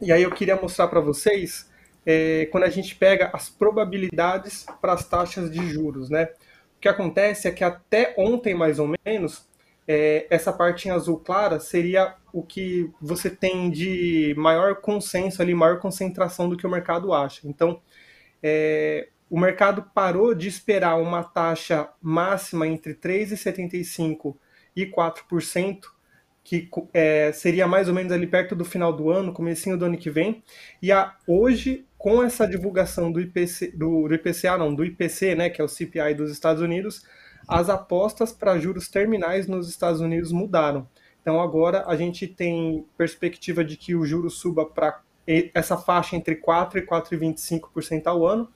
e 0.00 0.12
aí 0.12 0.22
eu 0.22 0.30
queria 0.30 0.56
mostrar 0.56 0.88
para 0.88 1.00
vocês 1.00 1.70
é, 2.04 2.46
quando 2.46 2.64
a 2.64 2.70
gente 2.70 2.94
pega 2.94 3.30
as 3.32 3.48
probabilidades 3.48 4.66
para 4.80 4.92
as 4.92 5.08
taxas 5.08 5.50
de 5.50 5.66
juros, 5.70 6.10
né? 6.10 6.28
O 6.76 6.80
que 6.80 6.88
acontece 6.88 7.48
é 7.48 7.52
que 7.52 7.62
até 7.62 8.12
ontem, 8.18 8.54
mais 8.54 8.78
ou 8.78 8.92
menos, 9.06 9.48
é, 9.86 10.26
essa 10.28 10.52
parte 10.52 10.88
em 10.88 10.90
azul 10.90 11.18
clara 11.18 11.60
seria 11.60 12.16
o 12.32 12.42
que 12.42 12.90
você 13.00 13.30
tem 13.30 13.70
de 13.70 14.34
maior 14.36 14.76
consenso 14.76 15.40
ali, 15.40 15.54
maior 15.54 15.78
concentração 15.78 16.48
do 16.48 16.56
que 16.56 16.66
o 16.66 16.70
mercado 16.70 17.12
acha. 17.12 17.46
Então, 17.46 17.80
é, 18.42 19.08
o 19.32 19.40
mercado 19.40 19.84
parou 19.94 20.34
de 20.34 20.46
esperar 20.46 21.00
uma 21.00 21.24
taxa 21.24 21.88
máxima 22.02 22.68
entre 22.68 22.92
3,75% 22.92 24.36
e 24.76 24.84
4%, 24.84 25.84
que 26.44 26.68
é, 26.92 27.32
seria 27.32 27.66
mais 27.66 27.88
ou 27.88 27.94
menos 27.94 28.12
ali 28.12 28.26
perto 28.26 28.54
do 28.54 28.62
final 28.62 28.92
do 28.92 29.08
ano, 29.08 29.32
comecinho 29.32 29.78
do 29.78 29.86
ano 29.86 29.96
que 29.96 30.10
vem, 30.10 30.42
e 30.82 30.92
a, 30.92 31.16
hoje, 31.26 31.86
com 31.96 32.22
essa 32.22 32.46
divulgação 32.46 33.10
do, 33.10 33.22
IPC, 33.22 33.68
do, 33.74 34.06
do 34.06 34.14
IPCA, 34.14 34.58
não, 34.58 34.74
do 34.74 34.84
IPC, 34.84 35.34
né, 35.34 35.48
que 35.48 35.62
é 35.62 35.64
o 35.64 35.68
CPI 35.68 36.12
dos 36.14 36.30
Estados 36.30 36.60
Unidos, 36.60 37.02
as 37.48 37.70
apostas 37.70 38.32
para 38.32 38.58
juros 38.58 38.86
terminais 38.86 39.46
nos 39.46 39.66
Estados 39.66 40.02
Unidos 40.02 40.30
mudaram. 40.30 40.86
Então 41.22 41.40
agora 41.40 41.84
a 41.86 41.96
gente 41.96 42.26
tem 42.26 42.84
perspectiva 42.98 43.64
de 43.64 43.78
que 43.78 43.94
o 43.94 44.04
juro 44.04 44.28
suba 44.28 44.66
para 44.66 45.00
essa 45.54 45.78
faixa 45.78 46.16
entre 46.16 46.36
4 46.36 46.80
e 46.80 46.86
4,25% 46.86 48.06
ao 48.06 48.26
ano, 48.26 48.46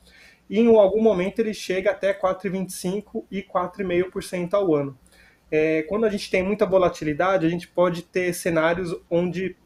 e 0.48 0.60
em 0.60 0.74
algum 0.76 1.02
momento 1.02 1.40
ele 1.40 1.54
chega 1.54 1.90
até 1.90 2.12
4,25% 2.14 3.24
e 3.30 3.42
4,5% 3.42 4.54
ao 4.54 4.74
ano. 4.74 4.98
É, 5.50 5.82
quando 5.82 6.04
a 6.04 6.10
gente 6.10 6.30
tem 6.30 6.42
muita 6.42 6.66
volatilidade, 6.66 7.46
a 7.46 7.48
gente 7.48 7.68
pode 7.68 8.02
ter 8.02 8.32
cenários 8.34 8.94
onde 9.10 9.56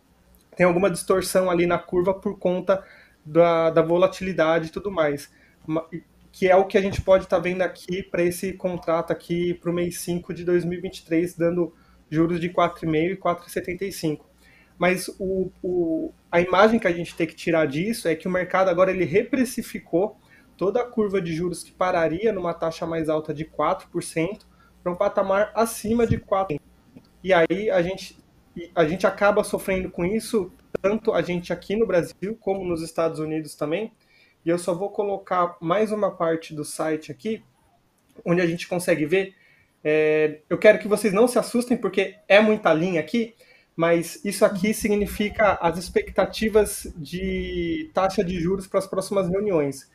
tem 0.57 0.67
alguma 0.67 0.91
distorção 0.91 1.51
ali 1.51 1.67
na 1.67 1.79
curva 1.79 2.13
por 2.13 2.39
conta 2.39 2.85
da, 3.25 3.71
da 3.71 3.83
volatilidade 3.83 4.69
e 4.69 4.71
tudo 4.71 4.91
mais 4.91 5.31
que 6.33 6.49
é 6.49 6.57
o 6.57 6.65
que 6.65 6.79
a 6.79 6.81
gente 6.81 7.01
pode 7.01 7.25
estar 7.25 7.37
tá 7.37 7.43
vendo 7.43 7.63
aqui 7.63 8.03
para 8.03 8.23
esse 8.23 8.53
contrato 8.53 9.13
aqui 9.13 9.55
para 9.55 9.71
o 9.71 9.75
mês 9.75 9.99
5 10.01 10.33
de 10.33 10.45
2023, 10.45 11.35
dando 11.35 11.75
juros 12.09 12.41
de 12.41 12.49
4,5 12.49 13.13
e 13.13 13.17
4,75. 13.17 14.21
Mas 14.79 15.09
o, 15.19 15.51
o, 15.63 16.13
a 16.31 16.41
imagem 16.41 16.79
que 16.79 16.87
a 16.87 16.93
gente 16.93 17.15
tem 17.15 17.27
que 17.27 17.35
tirar 17.35 17.67
disso 17.67 18.09
é 18.09 18.15
que 18.15 18.27
o 18.27 18.31
mercado 18.31 18.69
agora 18.69 18.91
ele 18.91 19.05
reprecificou 19.05 20.19
toda 20.61 20.83
a 20.83 20.85
curva 20.85 21.23
de 21.23 21.35
juros 21.35 21.63
que 21.63 21.73
pararia 21.73 22.35
numa 22.35 22.53
taxa 22.53 22.85
mais 22.85 23.09
alta 23.09 23.33
de 23.33 23.47
4% 23.47 24.41
para 24.83 24.93
um 24.93 24.95
patamar 24.95 25.51
acima 25.55 26.07
de 26.07 26.19
4%. 26.19 26.61
E 27.25 27.33
aí 27.33 27.71
a 27.71 27.81
gente, 27.81 28.23
a 28.75 28.85
gente 28.85 29.07
acaba 29.07 29.43
sofrendo 29.43 29.91
com 29.91 30.05
isso, 30.05 30.53
tanto 30.83 31.15
a 31.15 31.23
gente 31.23 31.51
aqui 31.51 31.77
no 31.77 31.87
Brasil 31.87 32.37
como 32.39 32.63
nos 32.63 32.83
Estados 32.83 33.19
Unidos 33.19 33.55
também, 33.55 33.91
e 34.45 34.51
eu 34.51 34.59
só 34.59 34.75
vou 34.75 34.91
colocar 34.91 35.57
mais 35.63 35.93
uma 35.93 36.11
parte 36.11 36.53
do 36.55 36.63
site 36.63 37.11
aqui, 37.11 37.43
onde 38.23 38.43
a 38.43 38.47
gente 38.47 38.69
consegue 38.69 39.07
ver. 39.07 39.35
É, 39.83 40.41
eu 40.51 40.59
quero 40.59 40.79
que 40.79 40.87
vocês 40.87 41.15
não 41.15 41.27
se 41.27 41.39
assustem, 41.39 41.79
porque 41.79 42.17
é 42.29 42.39
muita 42.39 42.71
linha 42.75 43.01
aqui, 43.01 43.35
mas 43.75 44.23
isso 44.23 44.45
aqui 44.45 44.75
significa 44.75 45.53
as 45.55 45.79
expectativas 45.79 46.87
de 46.99 47.91
taxa 47.95 48.23
de 48.23 48.39
juros 48.39 48.67
para 48.67 48.79
as 48.79 48.87
próximas 48.87 49.27
reuniões. 49.27 49.89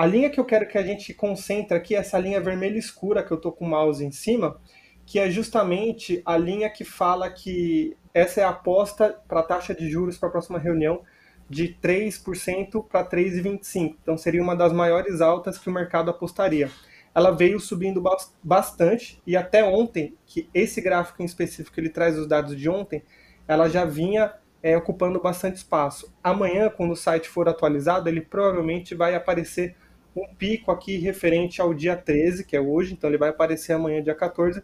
A 0.00 0.06
linha 0.06 0.30
que 0.30 0.40
eu 0.40 0.46
quero 0.46 0.66
que 0.66 0.78
a 0.78 0.82
gente 0.82 1.12
concentre 1.12 1.76
aqui 1.76 1.94
é 1.94 1.98
essa 1.98 2.18
linha 2.18 2.40
vermelha 2.40 2.78
escura 2.78 3.22
que 3.22 3.30
eu 3.30 3.36
estou 3.36 3.52
com 3.52 3.66
o 3.66 3.68
mouse 3.68 4.02
em 4.02 4.10
cima, 4.10 4.58
que 5.04 5.18
é 5.18 5.28
justamente 5.28 6.22
a 6.24 6.38
linha 6.38 6.70
que 6.70 6.84
fala 6.84 7.28
que 7.28 7.94
essa 8.14 8.40
é 8.40 8.44
a 8.44 8.48
aposta 8.48 9.20
para 9.28 9.40
a 9.40 9.42
taxa 9.42 9.74
de 9.74 9.90
juros 9.90 10.16
para 10.16 10.30
a 10.30 10.32
próxima 10.32 10.58
reunião 10.58 11.02
de 11.50 11.76
3% 11.82 12.82
para 12.88 13.06
3,25%. 13.06 13.96
Então 14.02 14.16
seria 14.16 14.42
uma 14.42 14.56
das 14.56 14.72
maiores 14.72 15.20
altas 15.20 15.58
que 15.58 15.68
o 15.68 15.72
mercado 15.72 16.10
apostaria. 16.10 16.70
ela 17.14 17.30
veio 17.30 17.60
subindo 17.60 18.02
bastante 18.42 19.20
e 19.26 19.36
até 19.36 19.62
ontem, 19.62 20.16
que 20.24 20.48
esse 20.54 20.80
gráfico 20.80 21.20
em 21.20 21.26
específico 21.26 21.78
ele 21.78 21.90
traz 21.90 22.16
os 22.16 22.26
dados 22.26 22.56
de 22.56 22.70
ontem, 22.70 23.02
ela 23.46 23.68
já 23.68 23.84
vinha 23.84 24.32
é, 24.62 24.74
ocupando 24.78 25.20
bastante 25.20 25.56
espaço. 25.56 26.10
Amanhã, 26.24 26.70
quando 26.70 26.92
o 26.92 26.96
site 26.96 27.28
for 27.28 27.50
atualizado, 27.50 28.08
ele 28.08 28.22
provavelmente 28.22 28.94
vai 28.94 29.14
aparecer 29.14 29.76
um 30.16 30.34
pico 30.34 30.70
aqui 30.70 30.96
referente 30.98 31.60
ao 31.60 31.72
dia 31.72 31.96
13, 31.96 32.44
que 32.44 32.56
é 32.56 32.60
hoje, 32.60 32.92
então 32.92 33.08
ele 33.08 33.18
vai 33.18 33.30
aparecer 33.30 33.72
amanhã, 33.72 34.02
dia 34.02 34.14
14. 34.14 34.62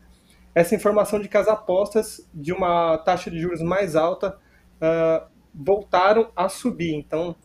Essa 0.55 0.75
informação 0.75 1.21
de 1.21 1.29
que 1.29 1.37
as 1.37 1.49
apostas 1.49 2.29
de 2.33 2.53
uma 2.53 2.99
taxa 2.99 3.31
de 3.31 3.39
juros 3.39 3.63
mais 3.63 3.95
alta 3.95 4.39
uh, 4.77 5.27
voltaram 5.55 6.31
a 6.35 6.49
subir. 6.49 6.95
Então, 6.95 7.37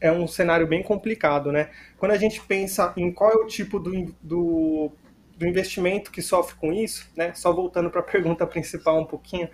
é 0.00 0.12
um 0.12 0.26
cenário 0.26 0.66
bem 0.66 0.82
complicado, 0.82 1.50
né? 1.50 1.70
Quando 1.98 2.12
a 2.12 2.18
gente 2.18 2.40
pensa 2.42 2.92
em 2.96 3.10
qual 3.12 3.30
é 3.32 3.36
o 3.36 3.46
tipo 3.46 3.78
do, 3.78 4.14
do, 4.22 4.92
do 5.36 5.46
investimento 5.46 6.10
que 6.10 6.20
sofre 6.20 6.56
com 6.56 6.72
isso, 6.72 7.10
né? 7.16 7.32
Só 7.34 7.52
voltando 7.52 7.90
para 7.90 8.00
a 8.00 8.04
pergunta 8.04 8.46
principal 8.46 9.00
um 9.00 9.06
pouquinho, 9.06 9.48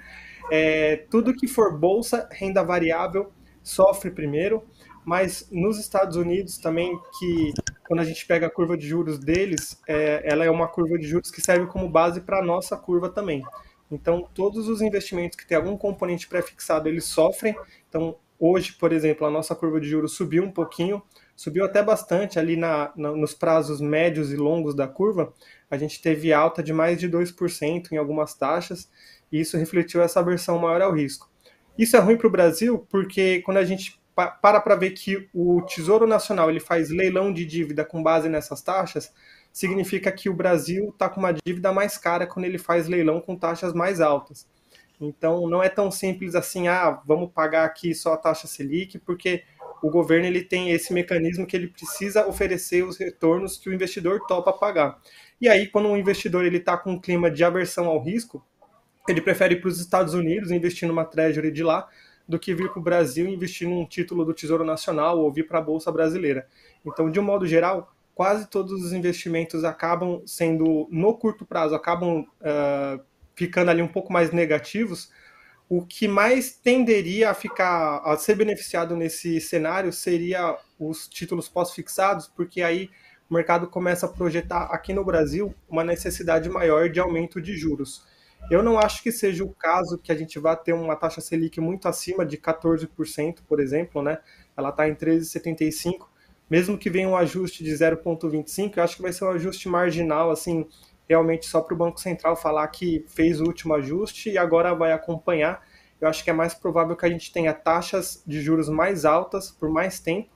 é, 0.50 1.04
tudo 1.10 1.34
que 1.34 1.46
for 1.46 1.78
bolsa, 1.78 2.28
renda 2.32 2.62
variável, 2.62 3.32
sofre 3.62 4.10
primeiro, 4.10 4.64
mas 5.04 5.48
nos 5.50 5.78
Estados 5.78 6.16
Unidos 6.16 6.58
também, 6.58 6.98
que 7.18 7.52
quando 7.86 8.00
a 8.00 8.04
gente 8.04 8.24
pega 8.26 8.46
a 8.46 8.50
curva 8.50 8.76
de 8.76 8.86
juros 8.86 9.18
deles, 9.18 9.80
é, 9.86 10.22
ela 10.24 10.44
é 10.44 10.50
uma 10.50 10.68
curva 10.68 10.96
de 10.98 11.06
juros 11.06 11.30
que 11.30 11.40
serve 11.40 11.66
como 11.66 11.88
base 11.88 12.20
para 12.20 12.38
a 12.38 12.44
nossa 12.44 12.76
curva 12.76 13.08
também. 13.08 13.42
Então, 13.90 14.26
todos 14.32 14.68
os 14.68 14.80
investimentos 14.80 15.36
que 15.36 15.46
têm 15.46 15.56
algum 15.56 15.76
componente 15.76 16.26
pré-fixado, 16.26 16.88
eles 16.88 17.04
sofrem. 17.04 17.54
Então, 17.88 18.16
hoje, 18.38 18.72
por 18.72 18.92
exemplo, 18.92 19.26
a 19.26 19.30
nossa 19.30 19.54
curva 19.54 19.80
de 19.80 19.88
juros 19.88 20.14
subiu 20.14 20.44
um 20.44 20.50
pouquinho, 20.50 21.02
subiu 21.36 21.64
até 21.64 21.82
bastante 21.82 22.38
ali 22.38 22.56
na, 22.56 22.90
na, 22.96 23.12
nos 23.12 23.34
prazos 23.34 23.80
médios 23.80 24.32
e 24.32 24.36
longos 24.36 24.74
da 24.74 24.88
curva. 24.88 25.34
A 25.70 25.76
gente 25.76 26.00
teve 26.00 26.32
alta 26.32 26.62
de 26.62 26.72
mais 26.72 26.98
de 26.98 27.08
2% 27.08 27.92
em 27.92 27.96
algumas 27.96 28.34
taxas, 28.34 28.88
e 29.30 29.40
isso 29.40 29.56
refletiu 29.56 30.00
essa 30.00 30.20
aversão 30.20 30.58
maior 30.58 30.80
ao 30.80 30.94
risco. 30.94 31.30
Isso 31.76 31.96
é 31.96 32.00
ruim 32.00 32.16
para 32.16 32.26
o 32.26 32.30
Brasil 32.30 32.86
porque 32.90 33.40
quando 33.42 33.56
a 33.56 33.64
gente 33.64 34.01
para 34.14 34.60
para 34.60 34.76
ver 34.76 34.90
que 34.90 35.28
o 35.32 35.62
Tesouro 35.62 36.06
Nacional 36.06 36.50
ele 36.50 36.60
faz 36.60 36.90
leilão 36.90 37.32
de 37.32 37.44
dívida 37.44 37.84
com 37.84 38.02
base 38.02 38.28
nessas 38.28 38.60
taxas, 38.60 39.12
significa 39.52 40.10
que 40.12 40.28
o 40.28 40.34
Brasil 40.34 40.90
está 40.90 41.08
com 41.08 41.20
uma 41.20 41.32
dívida 41.32 41.72
mais 41.72 41.96
cara 41.98 42.26
quando 42.26 42.44
ele 42.44 42.58
faz 42.58 42.88
leilão 42.88 43.20
com 43.20 43.36
taxas 43.36 43.72
mais 43.72 44.00
altas. 44.00 44.46
Então 45.00 45.48
não 45.48 45.62
é 45.62 45.68
tão 45.68 45.90
simples 45.90 46.34
assim, 46.34 46.68
ah, 46.68 47.00
vamos 47.04 47.30
pagar 47.32 47.64
aqui 47.64 47.94
só 47.94 48.12
a 48.12 48.16
taxa 48.16 48.46
Selic, 48.46 48.98
porque 48.98 49.42
o 49.82 49.90
governo 49.90 50.26
ele 50.26 50.44
tem 50.44 50.70
esse 50.70 50.92
mecanismo 50.92 51.46
que 51.46 51.56
ele 51.56 51.66
precisa 51.66 52.26
oferecer 52.26 52.84
os 52.84 52.96
retornos 52.96 53.56
que 53.56 53.68
o 53.68 53.74
investidor 53.74 54.20
topa 54.28 54.52
pagar. 54.52 54.98
E 55.40 55.48
aí, 55.48 55.66
quando 55.66 55.88
um 55.88 55.96
investidor 55.96 56.44
ele 56.44 56.58
está 56.58 56.76
com 56.76 56.92
um 56.92 57.00
clima 57.00 57.28
de 57.28 57.42
aversão 57.42 57.86
ao 57.86 58.00
risco, 58.00 58.46
ele 59.08 59.20
prefere 59.20 59.54
ir 59.54 59.60
para 59.60 59.68
os 59.68 59.80
Estados 59.80 60.14
Unidos 60.14 60.52
investir 60.52 60.86
numa 60.86 61.04
treasury 61.04 61.50
de 61.50 61.64
lá, 61.64 61.88
do 62.28 62.38
que 62.38 62.54
vir 62.54 62.70
para 62.70 62.80
o 62.80 62.82
Brasil 62.82 63.28
investir 63.28 63.68
num 63.68 63.84
título 63.84 64.24
do 64.24 64.34
Tesouro 64.34 64.64
Nacional 64.64 65.18
ou 65.18 65.32
vir 65.32 65.46
para 65.46 65.58
a 65.58 65.62
Bolsa 65.62 65.90
Brasileira. 65.90 66.46
Então, 66.84 67.10
de 67.10 67.18
um 67.18 67.22
modo 67.22 67.46
geral, 67.46 67.92
quase 68.14 68.48
todos 68.48 68.72
os 68.84 68.92
investimentos 68.92 69.64
acabam 69.64 70.22
sendo, 70.26 70.88
no 70.90 71.16
curto 71.16 71.44
prazo, 71.44 71.74
acabam 71.74 72.20
uh, 72.20 73.02
ficando 73.34 73.70
ali 73.70 73.82
um 73.82 73.88
pouco 73.88 74.12
mais 74.12 74.30
negativos. 74.30 75.10
O 75.68 75.86
que 75.86 76.06
mais 76.06 76.52
tenderia 76.52 77.30
a 77.30 77.34
ficar, 77.34 77.98
a 78.04 78.16
ser 78.16 78.36
beneficiado 78.36 78.94
nesse 78.94 79.40
cenário 79.40 79.92
seria 79.92 80.58
os 80.78 81.08
títulos 81.08 81.48
pós-fixados, 81.48 82.28
porque 82.28 82.60
aí 82.60 82.90
o 83.30 83.34
mercado 83.34 83.66
começa 83.66 84.04
a 84.04 84.08
projetar 84.10 84.64
aqui 84.64 84.92
no 84.92 85.04
Brasil 85.04 85.54
uma 85.68 85.82
necessidade 85.82 86.50
maior 86.50 86.90
de 86.90 87.00
aumento 87.00 87.40
de 87.40 87.56
juros. 87.56 88.04
Eu 88.50 88.62
não 88.62 88.78
acho 88.78 89.02
que 89.02 89.10
seja 89.10 89.44
o 89.44 89.54
caso 89.54 89.98
que 89.98 90.12
a 90.12 90.14
gente 90.14 90.38
vá 90.38 90.54
ter 90.54 90.72
uma 90.72 90.96
taxa 90.96 91.20
Selic 91.20 91.60
muito 91.60 91.88
acima 91.88 92.24
de 92.26 92.36
14%, 92.36 93.38
por 93.46 93.60
exemplo, 93.60 94.02
né? 94.02 94.18
Ela 94.56 94.70
está 94.70 94.88
em 94.88 94.94
13,75%. 94.94 96.06
Mesmo 96.50 96.76
que 96.76 96.90
venha 96.90 97.08
um 97.08 97.16
ajuste 97.16 97.64
de 97.64 97.70
0,25%, 97.72 98.76
eu 98.76 98.82
acho 98.82 98.96
que 98.96 99.02
vai 99.02 99.12
ser 99.12 99.24
um 99.24 99.30
ajuste 99.30 99.70
marginal, 99.70 100.30
assim, 100.30 100.66
realmente 101.08 101.46
só 101.46 101.62
para 101.62 101.72
o 101.72 101.76
Banco 101.76 101.98
Central 101.98 102.36
falar 102.36 102.66
que 102.68 103.04
fez 103.08 103.40
o 103.40 103.44
último 103.44 103.74
ajuste 103.74 104.30
e 104.30 104.36
agora 104.36 104.74
vai 104.74 104.92
acompanhar. 104.92 105.62
Eu 106.00 106.08
acho 106.08 106.22
que 106.22 106.30
é 106.30 106.32
mais 106.32 106.52
provável 106.52 106.96
que 106.96 107.06
a 107.06 107.08
gente 107.08 107.32
tenha 107.32 107.54
taxas 107.54 108.22
de 108.26 108.42
juros 108.42 108.68
mais 108.68 109.04
altas 109.04 109.50
por 109.50 109.70
mais 109.70 109.98
tempo 109.98 110.28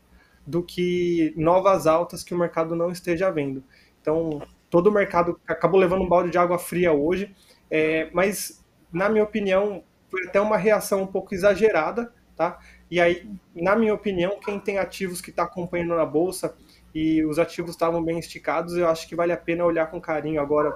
do 0.47 0.63
que 0.63 1.35
novas 1.37 1.87
altas 1.87 2.23
que 2.23 2.33
o 2.33 2.39
mercado 2.39 2.77
não 2.77 2.91
esteja 2.91 3.31
vendo. 3.31 3.63
Então, 4.01 4.41
todo 4.71 4.87
o 4.87 4.93
mercado 4.93 5.41
acabou 5.47 5.79
levando 5.79 6.03
um 6.03 6.09
balde 6.09 6.31
de 6.31 6.39
água 6.39 6.59
fria 6.59 6.93
hoje 6.93 7.35
é, 7.71 8.09
mas, 8.13 8.65
na 8.93 9.09
minha 9.09 9.25
opinião, 9.25 9.83
foi 10.09 10.27
até 10.27 10.41
uma 10.41 10.57
reação 10.57 11.03
um 11.03 11.07
pouco 11.07 11.35
exagerada, 11.35 12.13
tá? 12.37 12.59
E 12.91 13.01
aí, 13.01 13.29
na 13.55 13.75
minha 13.75 13.93
opinião, 13.93 14.39
quem 14.41 14.59
tem 14.61 14.79
ativos 14.79 15.21
que 15.21 15.31
está 15.31 15.43
acompanhando 15.43 15.97
na 15.97 16.07
bolsa 16.07 16.57
e 16.95 17.25
os 17.25 17.39
ativos 17.39 17.73
estavam 17.73 18.03
bem 18.03 18.19
esticados, 18.19 18.77
eu 18.77 18.89
acho 18.89 19.09
que 19.09 19.17
vale 19.17 19.33
a 19.33 19.37
pena 19.37 19.65
olhar 19.65 19.91
com 19.91 20.01
carinho 20.01 20.41
agora, 20.41 20.71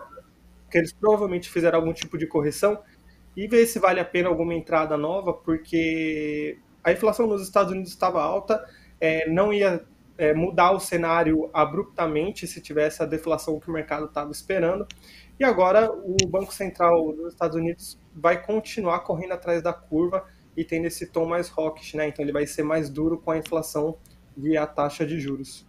porque 0.64 0.78
eles 0.78 0.92
provavelmente 0.92 1.48
fizeram 1.48 1.78
algum 1.78 1.92
tipo 1.92 2.18
de 2.18 2.26
correção 2.26 2.80
e 3.36 3.46
ver 3.46 3.66
se 3.66 3.78
vale 3.78 4.00
a 4.00 4.04
pena 4.04 4.28
alguma 4.28 4.54
entrada 4.54 4.96
nova, 4.96 5.32
porque 5.32 6.58
a 6.82 6.92
inflação 6.92 7.26
nos 7.26 7.42
Estados 7.42 7.72
Unidos 7.72 7.90
estava 7.90 8.20
alta, 8.20 8.64
é, 9.00 9.28
não 9.30 9.52
ia 9.52 9.84
é, 10.18 10.34
mudar 10.34 10.72
o 10.72 10.80
cenário 10.80 11.48
abruptamente 11.52 12.46
se 12.46 12.60
tivesse 12.60 13.02
a 13.02 13.06
deflação 13.06 13.58
que 13.58 13.70
o 13.70 13.72
mercado 13.72 14.06
estava 14.06 14.30
esperando. 14.30 14.86
E 15.40 15.44
agora 15.44 15.90
o 15.90 16.26
Banco 16.28 16.52
Central 16.52 17.14
dos 17.14 17.32
Estados 17.32 17.56
Unidos 17.56 17.98
vai 18.14 18.44
continuar 18.44 19.00
correndo 19.00 19.32
atrás 19.32 19.62
da 19.62 19.72
curva 19.72 20.26
e 20.54 20.62
tendo 20.62 20.84
esse 20.84 21.06
tom 21.06 21.24
mais 21.24 21.50
hawkish, 21.50 21.94
né? 21.94 22.08
Então 22.08 22.22
ele 22.22 22.30
vai 22.30 22.46
ser 22.46 22.62
mais 22.62 22.90
duro 22.90 23.16
com 23.16 23.30
a 23.30 23.38
inflação 23.38 23.96
e 24.36 24.54
a 24.54 24.66
taxa 24.66 25.06
de 25.06 25.18
juros. 25.18 25.66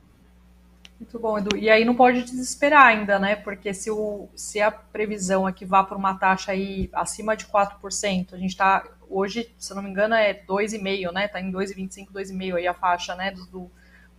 Muito 0.99 1.17
bom, 1.17 1.37
Edu. 1.37 1.55
E 1.55 1.69
aí 1.69 1.85
não 1.85 1.95
pode 1.95 2.21
desesperar 2.23 2.87
ainda, 2.87 3.17
né? 3.17 3.37
Porque 3.37 3.73
se, 3.73 3.89
o, 3.89 4.27
se 4.35 4.59
a 4.59 4.69
previsão 4.69 5.47
é 5.47 5.53
que 5.53 5.63
vá 5.63 5.85
para 5.85 5.97
uma 5.97 6.15
taxa 6.15 6.51
aí 6.51 6.89
acima 6.91 7.37
de 7.37 7.45
4%, 7.45 8.33
a 8.33 8.37
gente 8.37 8.49
está 8.49 8.85
hoje, 9.09 9.55
se 9.57 9.71
eu 9.71 9.77
não 9.77 9.83
me 9.83 9.89
engano, 9.89 10.15
é 10.15 10.33
2,5%, 10.33 11.13
né? 11.13 11.25
Está 11.27 11.39
em 11.39 11.49
2,25, 11.49 12.11
2,5% 12.11 12.55
aí 12.55 12.67
a 12.67 12.73
faixa, 12.73 13.15
né? 13.15 13.31
Do, 13.31 13.71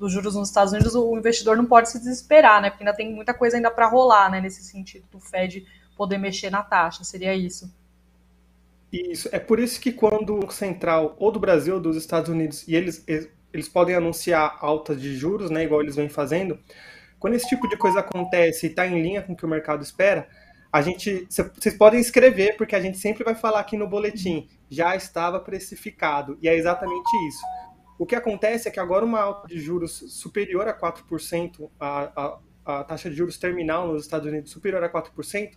dos 0.02 0.12
juros 0.12 0.34
nos 0.34 0.48
Estados 0.48 0.72
Unidos, 0.72 0.96
o 0.96 1.16
investidor 1.16 1.56
não 1.56 1.64
pode 1.64 1.88
se 1.88 1.96
desesperar, 1.96 2.60
né? 2.60 2.70
Porque 2.70 2.82
ainda 2.82 2.96
tem 2.96 3.14
muita 3.14 3.32
coisa 3.32 3.56
ainda 3.56 3.70
para 3.70 3.86
rolar, 3.86 4.28
né? 4.28 4.40
Nesse 4.40 4.64
sentido 4.64 5.04
do 5.12 5.20
Fed 5.20 5.64
poder 5.96 6.18
mexer 6.18 6.50
na 6.50 6.60
taxa, 6.60 7.04
seria 7.04 7.32
isso. 7.36 7.72
Isso. 8.92 9.28
É 9.30 9.38
por 9.38 9.60
isso 9.60 9.80
que 9.80 9.92
quando 9.92 10.44
o 10.44 10.50
Central, 10.50 11.14
ou 11.20 11.30
do 11.30 11.38
Brasil, 11.38 11.74
ou 11.74 11.80
dos 11.80 11.96
Estados 11.96 12.28
Unidos, 12.28 12.66
e 12.66 12.74
eles, 12.74 13.04
eles 13.52 13.68
podem 13.68 13.94
anunciar 13.94 14.58
altas 14.60 15.00
de 15.00 15.14
juros, 15.14 15.50
né? 15.50 15.62
Igual 15.62 15.82
eles 15.82 15.94
vêm 15.94 16.08
fazendo, 16.08 16.58
quando 17.20 17.34
esse 17.34 17.48
tipo 17.48 17.68
de 17.68 17.76
coisa 17.76 18.00
acontece 18.00 18.66
e 18.66 18.70
está 18.70 18.84
em 18.84 19.00
linha 19.00 19.22
com 19.22 19.34
o 19.34 19.36
que 19.36 19.46
o 19.46 19.48
mercado 19.48 19.84
espera, 19.84 20.28
a 20.72 20.82
gente, 20.82 21.28
vocês 21.30 21.76
podem 21.76 22.00
escrever, 22.00 22.56
porque 22.56 22.74
a 22.74 22.80
gente 22.80 22.98
sempre 22.98 23.22
vai 23.22 23.36
falar 23.36 23.60
aqui 23.60 23.76
no 23.76 23.86
boletim, 23.86 24.48
já 24.68 24.96
estava 24.96 25.38
precificado. 25.38 26.36
E 26.42 26.48
é 26.48 26.56
exatamente 26.56 27.08
isso. 27.28 27.42
O 28.02 28.04
que 28.04 28.16
acontece 28.16 28.66
é 28.66 28.70
que 28.72 28.80
agora 28.80 29.04
uma 29.04 29.20
alta 29.20 29.46
de 29.46 29.60
juros 29.60 29.92
superior 29.92 30.66
a 30.66 30.76
4%, 30.76 31.70
a, 31.78 32.10
a, 32.20 32.38
a 32.80 32.82
taxa 32.82 33.08
de 33.08 33.14
juros 33.14 33.38
terminal 33.38 33.86
nos 33.86 34.02
Estados 34.02 34.26
Unidos 34.26 34.50
superior 34.50 34.82
a 34.82 34.92
4%, 34.92 35.52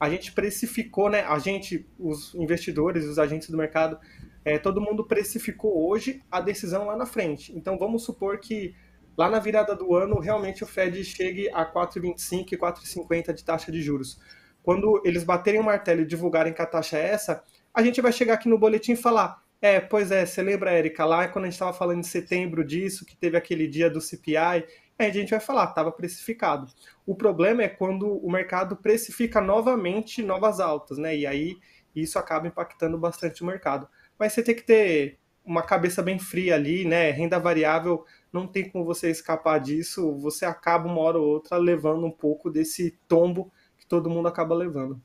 a 0.00 0.08
gente 0.08 0.32
precificou, 0.32 1.10
né? 1.10 1.20
A 1.20 1.38
gente, 1.38 1.86
os 1.98 2.34
investidores, 2.34 3.04
os 3.04 3.18
agentes 3.18 3.50
do 3.50 3.58
mercado, 3.58 3.98
é, 4.42 4.56
todo 4.56 4.80
mundo 4.80 5.04
precificou 5.04 5.86
hoje 5.86 6.22
a 6.30 6.40
decisão 6.40 6.86
lá 6.86 6.96
na 6.96 7.04
frente. 7.04 7.54
Então 7.54 7.76
vamos 7.78 8.04
supor 8.04 8.38
que 8.38 8.74
lá 9.14 9.28
na 9.28 9.38
virada 9.38 9.76
do 9.76 9.94
ano 9.94 10.18
realmente 10.18 10.64
o 10.64 10.66
Fed 10.66 11.04
chegue 11.04 11.50
a 11.50 11.70
4,25 11.70 12.52
e 12.52 12.56
4,50 12.56 13.34
de 13.34 13.44
taxa 13.44 13.70
de 13.70 13.82
juros. 13.82 14.18
Quando 14.62 15.02
eles 15.04 15.24
baterem 15.24 15.60
o 15.60 15.64
martelo 15.64 16.00
e 16.00 16.06
divulgarem 16.06 16.54
que 16.54 16.62
a 16.62 16.66
taxa 16.66 16.96
é 16.96 17.08
essa, 17.08 17.44
a 17.74 17.82
gente 17.82 18.00
vai 18.00 18.12
chegar 18.12 18.32
aqui 18.32 18.48
no 18.48 18.58
boletim 18.58 18.92
e 18.92 18.96
falar: 18.96 19.41
é, 19.62 19.80
pois 19.80 20.10
é, 20.10 20.26
você 20.26 20.42
lembra, 20.42 20.72
Érica, 20.72 21.04
lá 21.04 21.28
quando 21.28 21.44
a 21.44 21.48
gente 21.48 21.54
estava 21.54 21.72
falando 21.72 22.00
em 22.00 22.02
setembro 22.02 22.64
disso, 22.64 23.06
que 23.06 23.16
teve 23.16 23.36
aquele 23.36 23.68
dia 23.68 23.88
do 23.88 24.00
CPI, 24.00 24.36
aí 24.36 24.66
a 24.98 25.10
gente 25.10 25.30
vai 25.30 25.38
falar, 25.38 25.66
estava 25.66 25.92
precificado. 25.92 26.66
O 27.06 27.14
problema 27.14 27.62
é 27.62 27.68
quando 27.68 28.12
o 28.12 28.30
mercado 28.30 28.76
precifica 28.76 29.40
novamente 29.40 30.20
novas 30.20 30.58
altas, 30.58 30.98
né? 30.98 31.16
E 31.16 31.26
aí 31.26 31.56
isso 31.94 32.18
acaba 32.18 32.48
impactando 32.48 32.98
bastante 32.98 33.42
o 33.42 33.46
mercado. 33.46 33.88
Mas 34.18 34.32
você 34.32 34.42
tem 34.42 34.54
que 34.54 34.64
ter 34.64 35.18
uma 35.44 35.62
cabeça 35.62 36.02
bem 36.02 36.18
fria 36.18 36.56
ali, 36.56 36.84
né? 36.84 37.10
Renda 37.12 37.38
variável, 37.38 38.04
não 38.32 38.48
tem 38.48 38.68
como 38.68 38.84
você 38.84 39.10
escapar 39.10 39.60
disso, 39.60 40.16
você 40.18 40.44
acaba 40.44 40.88
uma 40.88 41.00
hora 41.00 41.18
ou 41.18 41.26
outra 41.26 41.56
levando 41.56 42.04
um 42.04 42.10
pouco 42.10 42.50
desse 42.50 42.98
tombo 43.06 43.52
que 43.78 43.86
todo 43.86 44.10
mundo 44.10 44.26
acaba 44.26 44.54
levando. 44.56 45.00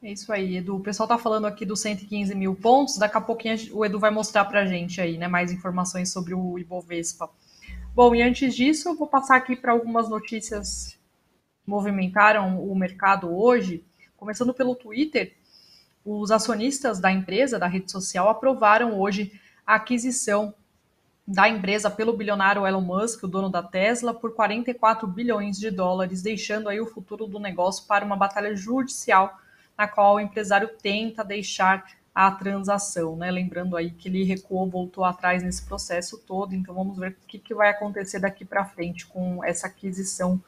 É 0.00 0.12
isso 0.12 0.32
aí, 0.32 0.56
Edu. 0.58 0.76
O 0.76 0.80
pessoal 0.80 1.06
está 1.06 1.18
falando 1.18 1.46
aqui 1.46 1.66
dos 1.66 1.80
115 1.80 2.34
mil 2.34 2.54
pontos. 2.54 2.96
Daqui 2.96 3.16
a 3.16 3.20
pouquinho 3.20 3.56
o 3.72 3.84
Edu 3.84 3.98
vai 3.98 4.10
mostrar 4.10 4.44
para 4.44 4.60
a 4.60 4.66
gente 4.66 5.00
aí, 5.00 5.18
né, 5.18 5.26
mais 5.26 5.50
informações 5.50 6.12
sobre 6.12 6.34
o 6.34 6.56
Ibovespa. 6.58 7.28
Bom, 7.94 8.14
e 8.14 8.22
antes 8.22 8.54
disso, 8.54 8.88
eu 8.88 8.96
vou 8.96 9.08
passar 9.08 9.36
aqui 9.36 9.56
para 9.56 9.72
algumas 9.72 10.08
notícias 10.08 10.96
movimentaram 11.66 12.62
o 12.62 12.74
mercado 12.74 13.28
hoje, 13.28 13.84
começando 14.16 14.54
pelo 14.54 14.74
Twitter, 14.74 15.36
os 16.02 16.30
acionistas 16.30 16.98
da 16.98 17.12
empresa, 17.12 17.58
da 17.58 17.66
rede 17.66 17.90
social, 17.90 18.28
aprovaram 18.28 18.98
hoje 18.98 19.38
a 19.66 19.74
aquisição 19.74 20.54
da 21.26 21.46
empresa 21.46 21.90
pelo 21.90 22.16
bilionário 22.16 22.66
Elon 22.66 22.80
Musk, 22.80 23.24
o 23.24 23.28
dono 23.28 23.50
da 23.50 23.62
Tesla, 23.62 24.14
por 24.14 24.32
44 24.34 25.06
bilhões 25.06 25.58
de 25.58 25.70
dólares, 25.70 26.22
deixando 26.22 26.70
aí 26.70 26.80
o 26.80 26.86
futuro 26.86 27.26
do 27.26 27.38
negócio 27.38 27.86
para 27.86 28.04
uma 28.04 28.16
batalha 28.16 28.56
judicial 28.56 29.38
na 29.78 29.86
qual 29.86 30.16
o 30.16 30.20
empresário 30.20 30.68
tenta 30.82 31.24
deixar 31.24 31.86
a 32.12 32.32
transação, 32.32 33.14
né? 33.14 33.30
Lembrando 33.30 33.76
aí 33.76 33.92
que 33.92 34.08
ele 34.08 34.24
recuou, 34.24 34.68
voltou 34.68 35.04
atrás 35.04 35.40
nesse 35.40 35.64
processo 35.64 36.18
todo, 36.18 36.52
então 36.52 36.74
vamos 36.74 36.98
ver 36.98 37.12
o 37.12 37.26
que, 37.28 37.38
que 37.38 37.54
vai 37.54 37.70
acontecer 37.70 38.18
daqui 38.18 38.44
para 38.44 38.64
frente 38.64 39.06
com 39.06 39.44
essa 39.44 39.68
aquisição 39.68 40.42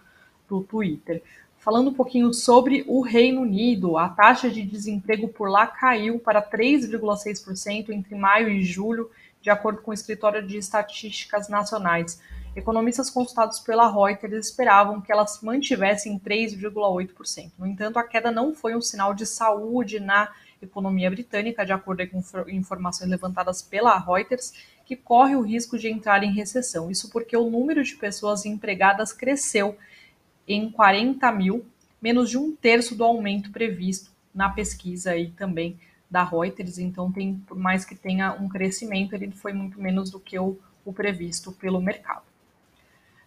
do 0.48 0.62
Twitter. 0.64 1.22
Falando 1.58 1.90
um 1.90 1.94
pouquinho 1.94 2.32
sobre 2.34 2.84
o 2.88 3.02
Reino 3.02 3.42
Unido, 3.42 3.96
a 3.96 4.08
taxa 4.08 4.50
de 4.50 4.62
desemprego 4.62 5.28
por 5.28 5.48
lá 5.48 5.66
caiu 5.66 6.18
para 6.18 6.42
3,6% 6.42 7.90
entre 7.90 8.16
maio 8.16 8.48
e 8.48 8.64
julho, 8.64 9.08
de 9.40 9.48
acordo 9.48 9.80
com 9.80 9.92
o 9.92 9.94
Escritório 9.94 10.44
de 10.44 10.56
Estatísticas 10.56 11.48
Nacionais. 11.48 12.20
Economistas 12.54 13.08
consultados 13.08 13.60
pela 13.60 13.88
Reuters 13.88 14.46
esperavam 14.46 15.00
que 15.00 15.12
elas 15.12 15.40
mantivessem 15.40 16.18
3,8%. 16.18 17.52
No 17.56 17.66
entanto, 17.66 17.98
a 17.98 18.02
queda 18.02 18.30
não 18.32 18.52
foi 18.52 18.74
um 18.74 18.80
sinal 18.80 19.14
de 19.14 19.24
saúde 19.24 20.00
na 20.00 20.32
economia 20.60 21.08
britânica, 21.08 21.64
de 21.64 21.72
acordo 21.72 22.06
com 22.08 22.20
informações 22.48 23.08
levantadas 23.08 23.62
pela 23.62 23.96
Reuters, 23.98 24.52
que 24.84 24.96
corre 24.96 25.36
o 25.36 25.42
risco 25.42 25.78
de 25.78 25.88
entrar 25.88 26.24
em 26.24 26.32
recessão. 26.32 26.90
Isso 26.90 27.08
porque 27.10 27.36
o 27.36 27.48
número 27.48 27.84
de 27.84 27.94
pessoas 27.94 28.44
empregadas 28.44 29.12
cresceu 29.12 29.78
em 30.46 30.68
40 30.70 31.30
mil, 31.30 31.64
menos 32.02 32.28
de 32.28 32.36
um 32.36 32.54
terço 32.56 32.96
do 32.96 33.04
aumento 33.04 33.52
previsto 33.52 34.10
na 34.34 34.48
pesquisa 34.48 35.16
e 35.16 35.30
também 35.30 35.78
da 36.10 36.24
Reuters, 36.24 36.78
então 36.78 37.12
tem, 37.12 37.36
por 37.46 37.56
mais 37.56 37.84
que 37.84 37.94
tenha 37.94 38.32
um 38.32 38.48
crescimento, 38.48 39.14
ele 39.14 39.30
foi 39.30 39.52
muito 39.52 39.80
menos 39.80 40.10
do 40.10 40.18
que 40.18 40.36
o, 40.36 40.58
o 40.84 40.92
previsto 40.92 41.52
pelo 41.52 41.80
mercado. 41.80 42.29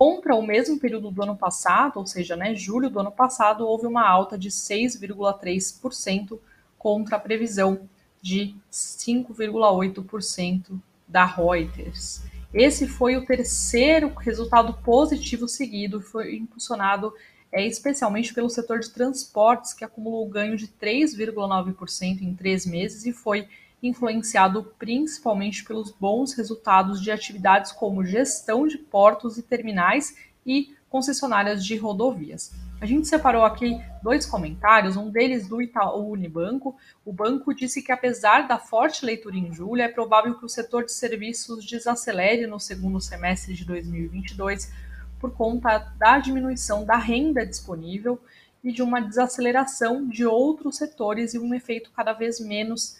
Contra 0.00 0.34
o 0.34 0.40
mesmo 0.40 0.80
período 0.80 1.10
do 1.10 1.22
ano 1.22 1.36
passado, 1.36 1.98
ou 1.98 2.06
seja, 2.06 2.34
né, 2.34 2.54
julho 2.54 2.88
do 2.88 3.00
ano 3.00 3.12
passado, 3.12 3.68
houve 3.68 3.86
uma 3.86 4.08
alta 4.08 4.38
de 4.38 4.48
6,3% 4.48 6.38
contra 6.78 7.16
a 7.16 7.20
previsão 7.20 7.86
de 8.22 8.54
5,8% 8.72 10.80
da 11.06 11.26
Reuters. 11.26 12.22
Esse 12.54 12.88
foi 12.88 13.18
o 13.18 13.26
terceiro 13.26 14.08
resultado 14.14 14.72
positivo 14.82 15.46
seguido, 15.46 16.00
foi 16.00 16.34
impulsionado 16.34 17.12
é, 17.52 17.66
especialmente 17.66 18.32
pelo 18.32 18.48
setor 18.48 18.78
de 18.78 18.88
transportes, 18.88 19.74
que 19.74 19.84
acumulou 19.84 20.26
ganho 20.26 20.56
de 20.56 20.66
3,9% 20.66 22.22
em 22.22 22.34
três 22.34 22.64
meses 22.64 23.04
e 23.04 23.12
foi 23.12 23.46
influenciado 23.82 24.74
principalmente 24.78 25.64
pelos 25.64 25.90
bons 25.90 26.34
resultados 26.34 27.00
de 27.00 27.10
atividades 27.10 27.72
como 27.72 28.04
gestão 28.04 28.66
de 28.66 28.78
portos 28.78 29.38
e 29.38 29.42
terminais 29.42 30.16
e 30.44 30.74
concessionárias 30.88 31.64
de 31.64 31.76
rodovias. 31.76 32.52
A 32.80 32.86
gente 32.86 33.06
separou 33.06 33.44
aqui 33.44 33.78
dois 34.02 34.24
comentários, 34.24 34.96
um 34.96 35.10
deles 35.10 35.46
do 35.46 35.60
Itaú 35.60 36.12
Unibanco. 36.12 36.74
O 37.04 37.12
banco 37.12 37.54
disse 37.54 37.82
que 37.82 37.92
apesar 37.92 38.48
da 38.48 38.58
forte 38.58 39.04
leitura 39.04 39.36
em 39.36 39.52
julho, 39.52 39.82
é 39.82 39.88
provável 39.88 40.34
que 40.34 40.44
o 40.46 40.48
setor 40.48 40.84
de 40.84 40.92
serviços 40.92 41.64
desacelere 41.64 42.46
no 42.46 42.58
segundo 42.58 43.00
semestre 43.00 43.54
de 43.54 43.66
2022 43.66 44.72
por 45.20 45.32
conta 45.32 45.92
da 45.98 46.18
diminuição 46.18 46.84
da 46.84 46.96
renda 46.96 47.44
disponível 47.44 48.18
e 48.64 48.72
de 48.72 48.82
uma 48.82 49.00
desaceleração 49.00 50.08
de 50.08 50.24
outros 50.24 50.76
setores 50.76 51.34
e 51.34 51.38
um 51.38 51.54
efeito 51.54 51.90
cada 51.94 52.14
vez 52.14 52.40
menos 52.40 52.99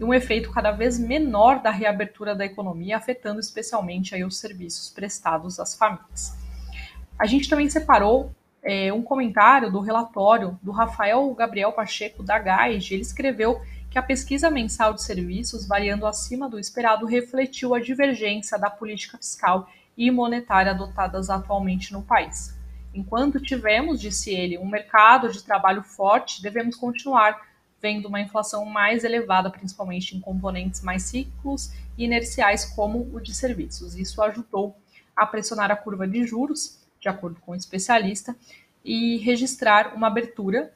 e 0.00 0.04
um 0.04 0.14
efeito 0.14 0.50
cada 0.50 0.70
vez 0.70 0.98
menor 0.98 1.60
da 1.60 1.70
reabertura 1.70 2.34
da 2.34 2.46
economia, 2.46 2.96
afetando 2.96 3.38
especialmente 3.38 4.14
aí 4.14 4.24
os 4.24 4.38
serviços 4.38 4.88
prestados 4.88 5.60
às 5.60 5.74
famílias. 5.74 6.34
A 7.18 7.26
gente 7.26 7.50
também 7.50 7.68
separou 7.68 8.34
é, 8.62 8.90
um 8.90 9.02
comentário 9.02 9.70
do 9.70 9.80
relatório 9.80 10.58
do 10.62 10.70
Rafael 10.70 11.32
Gabriel 11.34 11.72
Pacheco 11.72 12.22
da 12.22 12.38
GAID. 12.38 12.94
Ele 12.94 13.02
escreveu 13.02 13.60
que 13.90 13.98
a 13.98 14.02
pesquisa 14.02 14.50
mensal 14.50 14.94
de 14.94 15.02
serviços, 15.02 15.68
variando 15.68 16.06
acima 16.06 16.48
do 16.48 16.58
esperado, 16.58 17.04
refletiu 17.04 17.74
a 17.74 17.80
divergência 17.80 18.58
da 18.58 18.70
política 18.70 19.18
fiscal 19.18 19.68
e 19.98 20.10
monetária 20.10 20.72
adotadas 20.72 21.28
atualmente 21.28 21.92
no 21.92 22.02
país. 22.02 22.58
Enquanto 22.94 23.38
tivemos, 23.38 24.00
disse 24.00 24.30
ele, 24.30 24.56
um 24.56 24.66
mercado 24.66 25.30
de 25.30 25.42
trabalho 25.42 25.82
forte, 25.82 26.42
devemos 26.42 26.74
continuar 26.74 27.49
vendo 27.80 28.06
uma 28.06 28.20
inflação 28.20 28.64
mais 28.64 29.04
elevada, 29.04 29.50
principalmente 29.50 30.16
em 30.16 30.20
componentes 30.20 30.82
mais 30.82 31.04
ciclos 31.04 31.72
e 31.96 32.04
inerciais, 32.04 32.64
como 32.64 33.08
o 33.12 33.20
de 33.20 33.34
serviços. 33.34 33.96
Isso 33.96 34.22
ajudou 34.22 34.76
a 35.16 35.26
pressionar 35.26 35.70
a 35.70 35.76
curva 35.76 36.06
de 36.06 36.26
juros, 36.26 36.78
de 37.00 37.08
acordo 37.08 37.40
com 37.40 37.52
o 37.52 37.56
especialista, 37.56 38.36
e 38.84 39.18
registrar 39.18 39.94
uma 39.94 40.06
abertura, 40.06 40.72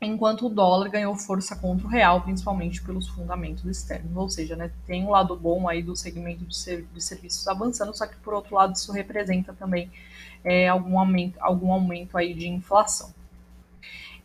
enquanto 0.00 0.46
o 0.46 0.48
dólar 0.48 0.88
ganhou 0.88 1.16
força 1.16 1.56
contra 1.56 1.86
o 1.86 1.90
real, 1.90 2.22
principalmente 2.22 2.82
pelos 2.82 3.08
fundamentos 3.08 3.64
externos. 3.64 4.16
Ou 4.16 4.28
seja, 4.28 4.54
né, 4.54 4.70
tem 4.86 5.04
um 5.04 5.10
lado 5.10 5.34
bom 5.36 5.68
aí 5.68 5.82
do 5.82 5.96
segmento 5.96 6.44
de, 6.44 6.82
de 6.82 7.00
serviços 7.00 7.46
avançando, 7.48 7.96
só 7.96 8.06
que 8.06 8.16
por 8.16 8.34
outro 8.34 8.54
lado 8.54 8.74
isso 8.74 8.92
representa 8.92 9.52
também 9.52 9.90
é, 10.44 10.68
algum 10.68 10.98
aumento, 10.98 11.36
algum 11.40 11.72
aumento 11.72 12.16
aí 12.16 12.32
de 12.32 12.48
inflação. 12.48 13.12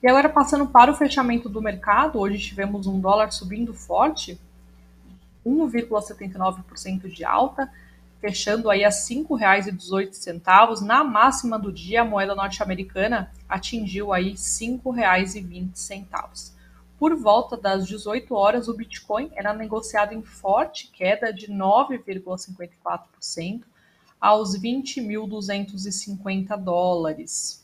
E 0.03 0.07
agora 0.07 0.27
passando 0.27 0.67
para 0.67 0.91
o 0.91 0.95
fechamento 0.95 1.47
do 1.47 1.61
mercado, 1.61 2.19
hoje 2.19 2.37
tivemos 2.37 2.85
um 2.87 2.99
dólar 2.99 3.31
subindo 3.31 3.73
forte, 3.73 4.37
1,79% 5.45 7.07
de 7.07 7.23
alta, 7.23 7.71
fechando 8.19 8.69
aí 8.69 8.83
a 8.83 8.89
R$ 8.89 8.93
5,18. 8.93 10.81
Na 10.81 11.05
máxima 11.05 11.57
do 11.57 11.71
dia, 11.71 12.01
a 12.01 12.05
moeda 12.05 12.35
norte-americana 12.35 13.31
atingiu 13.47 14.11
aí 14.11 14.31
R$ 14.31 14.35
5,20. 14.35 16.51
Por 16.99 17.15
volta 17.15 17.55
das 17.55 17.87
18 17.87 18.35
horas, 18.35 18.67
o 18.67 18.73
Bitcoin 18.73 19.31
era 19.33 19.53
negociado 19.53 20.13
em 20.13 20.21
forte 20.21 20.91
queda 20.91 21.31
de 21.31 21.47
9,54% 21.47 23.61
aos 24.19 24.59
20.250 24.59 26.57
dólares. 26.57 27.62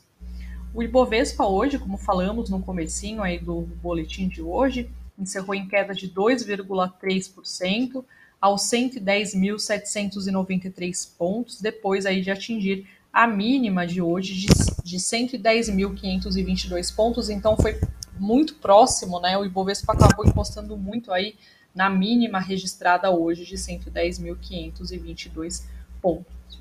O 0.72 0.80
Ibovespa 0.82 1.46
hoje, 1.46 1.78
como 1.78 1.98
falamos 1.98 2.48
no 2.48 2.62
comecinho 2.62 3.22
aí 3.22 3.38
do 3.40 3.62
boletim 3.82 4.28
de 4.28 4.40
hoje, 4.40 4.88
encerrou 5.18 5.52
em 5.54 5.66
queda 5.66 5.92
de 5.92 6.08
2,3% 6.08 8.04
aos 8.40 8.62
110.793 8.62 11.10
pontos, 11.18 11.60
depois 11.60 12.06
aí 12.06 12.22
de 12.22 12.30
atingir 12.30 12.86
a 13.12 13.26
mínima 13.26 13.84
de 13.84 14.00
hoje 14.00 14.34
de, 14.34 14.46
de 14.84 14.96
110.522 14.96 16.94
pontos, 16.94 17.28
então 17.28 17.56
foi 17.56 17.80
muito 18.16 18.54
próximo, 18.54 19.18
né? 19.18 19.36
O 19.36 19.44
Ibovespa 19.44 19.92
acabou 19.92 20.24
encostando 20.24 20.76
muito 20.76 21.12
aí 21.12 21.34
na 21.74 21.90
mínima 21.90 22.38
registrada 22.38 23.10
hoje 23.10 23.44
de 23.44 23.56
110.522 23.56 25.64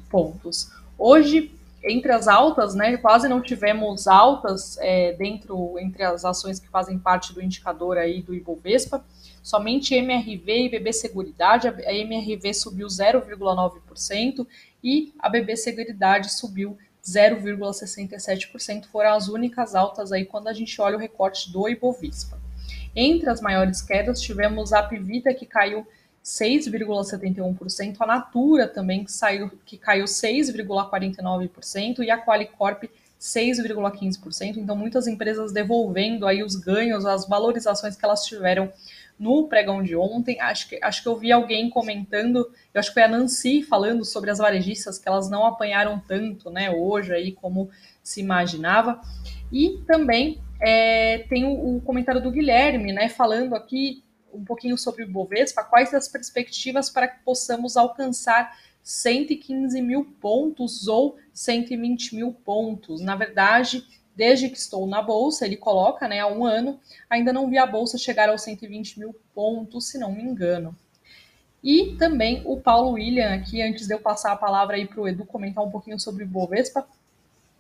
pontos. 0.10 0.72
Hoje, 0.98 1.59
entre 1.84 2.12
as 2.12 2.28
altas, 2.28 2.76
né, 2.76 2.98
quase 2.98 3.28
não 3.28 3.42
tivemos 3.42 4.08
altas 4.08 4.78
é, 4.80 5.14
dentro 5.14 5.80
entre 5.80 6.04
as 6.04 6.26
ações 6.26 6.60
que 6.60 6.68
fazem 6.68 7.00
parte 7.00 7.34
do 7.34 7.42
indicador 7.42 7.98
aí 7.98 8.22
do 8.22 8.34
Ibovespa. 8.36 9.04
Somente 9.42 9.96
MRV 9.96 10.66
e 10.66 10.70
BB 10.70 10.94
Seguridade, 10.94 11.68
a 11.68 11.94
MRV 11.94 12.54
subiu 12.54 12.88
0,9% 12.88 14.46
e 14.84 15.14
a 15.18 15.30
BB 15.30 15.56
Seguridade 15.56 16.34
subiu 16.34 16.78
0,67%. 17.04 18.86
Foram 18.88 19.14
as 19.14 19.30
únicas 19.30 19.74
altas 19.74 20.12
aí 20.12 20.26
quando 20.26 20.50
a 20.50 20.54
gente 20.54 20.80
olha 20.82 20.98
o 20.98 21.00
recorte 21.00 21.52
do 21.52 21.70
Ibovespa. 21.70 22.38
Entre 22.96 23.30
as 23.30 23.40
maiores 23.40 23.82
quedas, 23.82 24.22
tivemos 24.22 24.74
a 24.74 24.84
Pivita 24.84 25.34
que 25.34 25.46
caiu 25.46 25.88
6,71%, 26.30 27.96
a 28.00 28.06
Natura 28.06 28.68
também 28.68 29.04
que, 29.04 29.12
saiu, 29.12 29.50
que 29.66 29.80
caiu 29.80 30.06
6,49% 30.06 32.04
e 32.04 32.12
a 32.12 32.24
Qualicorp 32.24 32.84
6,15%. 33.20 34.58
Então, 34.58 34.76
muitas 34.76 35.08
empresas 35.08 35.52
devolvendo 35.52 36.28
aí 36.28 36.44
os 36.44 36.56
ganhos, 36.56 37.04
as 37.04 37.28
valorizações 37.28 37.96
que 37.96 38.06
elas 38.06 38.24
tiveram 38.26 38.72
no 39.18 39.48
pregão 39.48 39.82
de 39.82 39.96
ontem. 39.96 40.40
Acho 40.40 40.70
que, 40.70 40.80
acho 40.84 41.02
que 41.02 41.10
eu 41.10 41.18
vi 41.18 41.32
alguém 41.32 41.68
comentando, 41.68 42.48
eu 42.74 42.80
acho 42.80 42.90
que 42.90 42.94
foi 42.94 43.04
a 43.04 43.08
Nancy 43.08 43.64
falando 43.64 44.06
sobre 44.06 44.30
as 44.30 44.38
varejistas, 44.38 45.00
que 45.00 45.10
elas 45.10 45.32
não 45.32 45.44
apanharam 45.46 46.00
tanto 46.08 46.52
né, 46.52 46.70
hoje 46.70 47.12
aí 47.12 47.32
como 47.32 47.72
se 48.04 48.22
imaginava. 48.22 49.02
E 49.52 49.80
também 49.88 50.40
é, 50.62 51.18
tem 51.28 51.44
o, 51.44 51.78
o, 51.78 51.82
comentário 51.82 52.22
do 52.22 52.32
Guilherme, 52.32 52.94
né, 52.94 53.10
falando 53.10 53.56
aqui 53.56 54.04
um 54.34 54.44
pouquinho 54.44 54.78
sobre 54.78 55.04
o 55.04 55.10
Bovespa, 55.10 55.64
quais 55.64 55.94
as 55.94 56.08
perspectivas 56.08 56.90
para 56.90 57.08
que 57.08 57.24
possamos 57.24 57.78
alcançar 57.78 58.58
115 58.84 59.82
mil 59.82 60.06
pontos 60.20 60.88
ou 60.88 61.18
120 61.34 62.16
mil 62.16 62.34
pontos. 62.34 63.02
Na 63.02 63.16
verdade, 63.16 63.86
desde 64.16 64.50
que 64.50 64.58
estou 64.58 64.88
na 64.88 65.02
bolsa, 65.02 65.46
ele 65.46 65.58
coloca, 65.58 66.08
né, 66.08 66.20
há 66.20 66.28
um 66.28 66.46
ano, 66.46 66.80
ainda 67.10 67.32
não 67.32 67.50
vi 67.50 67.58
a 67.58 67.66
bolsa 67.66 67.98
chegar 67.98 68.30
aos 68.30 68.42
120 68.42 69.00
mil 69.00 69.16
pontos, 69.34 69.88
se 69.88 69.98
não 69.98 70.12
me 70.12 70.24
engano. 70.24 70.76
E 71.64 71.96
também 71.98 72.42
o 72.46 72.60
Paulo 72.60 72.92
William, 72.92 73.34
aqui, 73.34 73.62
antes 73.62 73.86
de 73.86 73.94
eu 73.94 74.00
passar 74.00 74.32
a 74.32 74.38
palavra 74.38 74.76
aí 74.76 74.88
para 74.88 75.02
o 75.02 75.08
Edu 75.08 75.26
comentar 75.26 75.64
um 75.64 75.70
pouquinho 75.70 76.00
sobre 76.00 76.24
o 76.24 76.28
Bovespa, 76.28 76.88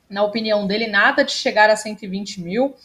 na 0.09 0.23
opinião 0.23 0.65
dele, 0.65 0.87
nada 0.87 1.23
de 1.23 1.31
chegar 1.31 1.69
a 1.69 1.75
120 1.75 2.41
mil. 2.41 2.75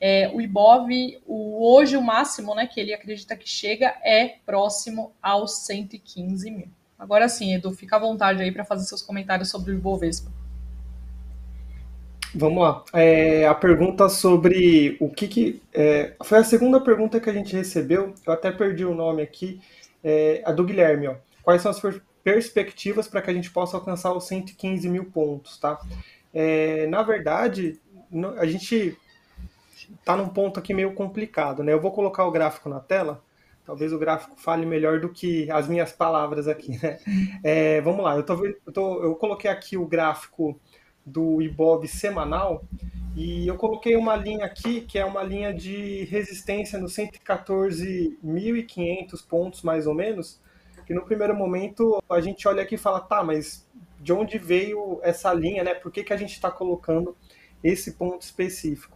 É, 0.00 0.30
o 0.34 0.40
Ibov, 0.40 0.88
o, 1.26 1.74
hoje 1.74 1.96
o 1.96 2.02
máximo 2.02 2.54
né, 2.54 2.66
que 2.66 2.80
ele 2.80 2.92
acredita 2.92 3.36
que 3.36 3.48
chega 3.48 3.94
é 4.02 4.36
próximo 4.44 5.12
aos 5.22 5.64
115 5.64 6.50
mil. 6.50 6.68
Agora 6.98 7.28
sim, 7.28 7.54
Edu, 7.54 7.72
fica 7.72 7.96
à 7.96 7.98
vontade 7.98 8.42
aí 8.42 8.52
para 8.52 8.64
fazer 8.64 8.84
seus 8.84 9.02
comentários 9.02 9.50
sobre 9.50 9.72
o 9.72 9.74
Ibovespa. 9.74 10.30
Vamos 12.34 12.62
lá. 12.62 12.84
É, 12.92 13.46
a 13.46 13.54
pergunta 13.54 14.08
sobre 14.08 14.96
o 14.98 15.08
que, 15.08 15.28
que 15.28 15.62
é, 15.72 16.14
foi 16.24 16.38
a 16.38 16.44
segunda 16.44 16.80
pergunta 16.80 17.20
que 17.20 17.30
a 17.30 17.32
gente 17.32 17.54
recebeu. 17.54 18.12
Eu 18.26 18.32
até 18.32 18.50
perdi 18.50 18.84
o 18.84 18.94
nome 18.94 19.22
aqui. 19.22 19.60
É, 20.02 20.42
a 20.44 20.50
do 20.50 20.64
Guilherme. 20.64 21.06
Ó. 21.06 21.14
Quais 21.42 21.62
são 21.62 21.70
as 21.70 21.80
perspectivas 22.24 23.06
para 23.06 23.22
que 23.22 23.30
a 23.30 23.34
gente 23.34 23.50
possa 23.50 23.76
alcançar 23.76 24.12
os 24.12 24.26
115 24.26 24.88
mil 24.88 25.04
pontos, 25.04 25.58
tá? 25.58 25.78
É, 26.32 26.86
na 26.88 27.02
verdade, 27.02 27.80
a 28.38 28.46
gente 28.46 28.98
está 29.92 30.16
num 30.16 30.28
ponto 30.28 30.58
aqui 30.58 30.74
meio 30.74 30.94
complicado, 30.94 31.62
né? 31.62 31.72
Eu 31.72 31.80
vou 31.80 31.92
colocar 31.92 32.24
o 32.24 32.30
gráfico 32.30 32.68
na 32.68 32.80
tela. 32.80 33.22
Talvez 33.64 33.92
o 33.92 33.98
gráfico 33.98 34.36
fale 34.36 34.66
melhor 34.66 35.00
do 35.00 35.08
que 35.08 35.50
as 35.50 35.66
minhas 35.66 35.92
palavras 35.92 36.46
aqui, 36.46 36.78
né? 36.82 36.98
É, 37.42 37.80
vamos 37.80 38.04
lá. 38.04 38.16
Eu, 38.16 38.22
tô, 38.22 38.44
eu, 38.44 38.72
tô, 38.72 39.02
eu 39.02 39.14
coloquei 39.14 39.50
aqui 39.50 39.76
o 39.76 39.86
gráfico 39.86 40.58
do 41.04 41.42
IBOV 41.42 41.86
semanal 41.86 42.64
e 43.16 43.46
eu 43.46 43.56
coloquei 43.56 43.94
uma 43.96 44.16
linha 44.16 44.44
aqui 44.44 44.80
que 44.80 44.98
é 44.98 45.04
uma 45.04 45.22
linha 45.22 45.54
de 45.54 46.02
resistência 46.04 46.76
nos 46.78 46.96
114.500 46.96 49.26
pontos 49.28 49.62
mais 49.62 49.86
ou 49.86 49.94
menos, 49.94 50.40
que 50.86 50.92
no 50.92 51.04
primeiro 51.04 51.36
momento 51.36 52.02
a 52.10 52.20
gente 52.20 52.48
olha 52.48 52.62
aqui 52.62 52.74
e 52.74 52.78
fala, 52.78 53.00
tá, 53.00 53.22
mas 53.22 53.64
de 54.00 54.12
onde 54.12 54.36
veio 54.36 54.98
essa 55.02 55.32
linha, 55.32 55.64
né? 55.64 55.74
Por 55.74 55.90
que, 55.92 56.04
que 56.04 56.12
a 56.12 56.16
gente 56.16 56.32
está 56.32 56.50
colocando 56.50 57.16
esse 57.62 57.92
ponto 57.92 58.22
específico? 58.22 58.93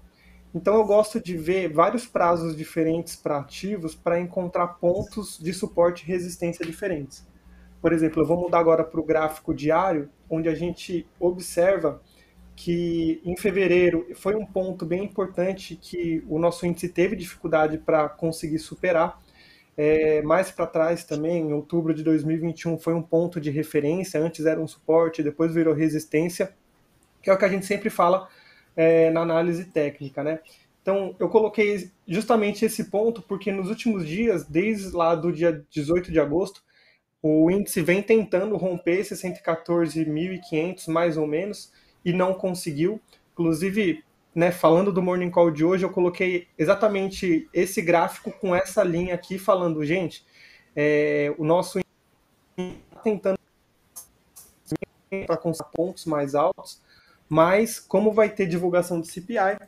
Então 0.54 0.76
eu 0.76 0.84
gosto 0.84 1.20
de 1.20 1.36
ver 1.36 1.72
vários 1.72 2.06
prazos 2.06 2.56
diferentes 2.56 3.16
para 3.16 3.38
ativos 3.38 3.94
para 3.94 4.18
encontrar 4.18 4.66
pontos 4.66 5.38
de 5.38 5.52
suporte 5.52 6.02
e 6.02 6.06
resistência 6.06 6.64
diferentes. 6.64 7.26
Por 7.80 7.92
exemplo, 7.92 8.22
eu 8.22 8.26
vou 8.26 8.40
mudar 8.40 8.58
agora 8.58 8.82
para 8.82 8.98
o 8.98 9.04
gráfico 9.04 9.54
diário, 9.54 10.08
onde 10.28 10.48
a 10.48 10.54
gente 10.54 11.06
observa 11.20 12.02
que 12.56 13.20
em 13.24 13.36
fevereiro 13.36 14.06
foi 14.16 14.34
um 14.34 14.44
ponto 14.44 14.84
bem 14.84 15.04
importante 15.04 15.76
que 15.76 16.24
o 16.28 16.40
nosso 16.40 16.66
índice 16.66 16.88
teve 16.88 17.14
dificuldade 17.14 17.78
para 17.78 18.08
conseguir 18.08 18.58
superar. 18.58 19.22
É, 19.76 20.22
mais 20.22 20.50
para 20.50 20.66
trás 20.66 21.04
também, 21.04 21.40
em 21.40 21.52
outubro 21.52 21.94
de 21.94 22.02
2021, 22.02 22.76
foi 22.78 22.94
um 22.94 23.02
ponto 23.02 23.40
de 23.40 23.48
referência. 23.48 24.20
Antes 24.20 24.44
era 24.44 24.60
um 24.60 24.66
suporte, 24.66 25.22
depois 25.22 25.54
virou 25.54 25.72
resistência, 25.72 26.52
que 27.22 27.30
é 27.30 27.32
o 27.32 27.38
que 27.38 27.44
a 27.44 27.48
gente 27.48 27.64
sempre 27.64 27.90
fala 27.90 28.28
é, 28.76 29.10
na 29.10 29.20
análise 29.20 29.64
técnica, 29.66 30.22
né? 30.22 30.40
Então, 30.82 31.14
eu 31.18 31.28
coloquei 31.28 31.90
justamente 32.06 32.64
esse 32.64 32.84
ponto 32.84 33.20
porque 33.22 33.52
nos 33.52 33.68
últimos 33.68 34.06
dias, 34.06 34.44
desde 34.44 34.90
lá 34.96 35.14
do 35.14 35.32
dia 35.32 35.64
18 35.70 36.10
de 36.10 36.18
agosto, 36.18 36.62
o 37.22 37.50
índice 37.50 37.82
vem 37.82 38.02
tentando 38.02 38.56
romper 38.56 39.00
esses 39.00 39.20
114.500 39.22 40.88
mais 40.88 41.16
ou 41.16 41.26
menos 41.26 41.72
e 42.04 42.12
não 42.12 42.32
conseguiu. 42.32 43.00
Inclusive, 43.32 44.02
né, 44.34 44.50
falando 44.50 44.92
do 44.92 45.02
Morning 45.02 45.30
Call 45.30 45.50
de 45.50 45.64
hoje, 45.64 45.84
eu 45.84 45.90
coloquei 45.90 46.46
exatamente 46.56 47.48
esse 47.52 47.82
gráfico 47.82 48.32
com 48.32 48.54
essa 48.54 48.82
linha 48.82 49.14
aqui 49.14 49.38
falando, 49.38 49.84
gente, 49.84 50.24
é, 50.74 51.34
o 51.36 51.44
nosso 51.44 51.80
está 52.56 53.00
tentando 53.02 53.38
para 55.26 55.34
alcançar 55.34 55.64
pontos 55.64 56.04
mais 56.04 56.34
altos, 56.34 56.80
mas 57.28 57.78
como 57.78 58.12
vai 58.12 58.28
ter 58.30 58.46
divulgação 58.46 59.00
do 59.00 59.06
CPI, 59.06 59.58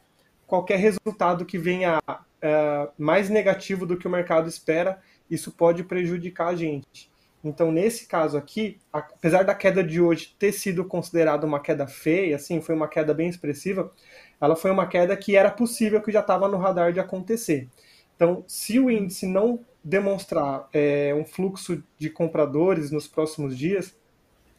qualquer 0.47 0.79
resultado 0.79 1.45
que 1.45 1.59
venha 1.59 1.99
uh, 2.09 2.93
mais 2.99 3.29
negativo 3.29 3.87
do 3.87 3.97
que 3.97 4.07
o 4.07 4.11
mercado 4.11 4.49
espera, 4.49 5.01
isso 5.31 5.53
pode 5.53 5.85
prejudicar 5.85 6.49
a 6.49 6.57
gente. 6.57 7.11
Então, 7.43 7.73
nesse 7.73 8.07
caso 8.07 8.37
aqui, 8.37 8.79
apesar 8.93 9.45
da 9.45 9.55
queda 9.55 9.83
de 9.83 10.01
hoje 10.01 10.35
ter 10.39 10.53
sido 10.53 10.85
considerada 10.85 11.47
uma 11.47 11.61
queda 11.61 11.87
feia, 11.87 12.37
assim, 12.37 12.61
foi 12.61 12.75
uma 12.75 12.89
queda 12.89 13.15
bem 13.15 13.29
expressiva, 13.29 13.91
ela 14.41 14.55
foi 14.55 14.71
uma 14.71 14.87
queda 14.87 15.17
que 15.17 15.37
era 15.37 15.51
possível 15.51 16.03
que 16.03 16.13
já 16.13 16.21
estava 16.21 16.49
no 16.49 16.59
radar 16.59 16.93
de 16.93 17.01
acontecer. 17.01 17.69
Então, 18.15 18.45
se 18.47 18.79
o 18.79 18.91
índice 18.91 19.27
não 19.27 19.61
demonstrar 19.83 20.69
é, 20.75 21.15
um 21.15 21.25
fluxo 21.25 21.83
de 21.97 22.11
compradores 22.11 22.91
nos 22.91 23.09
próximos 23.09 23.57
dias, 23.57 23.97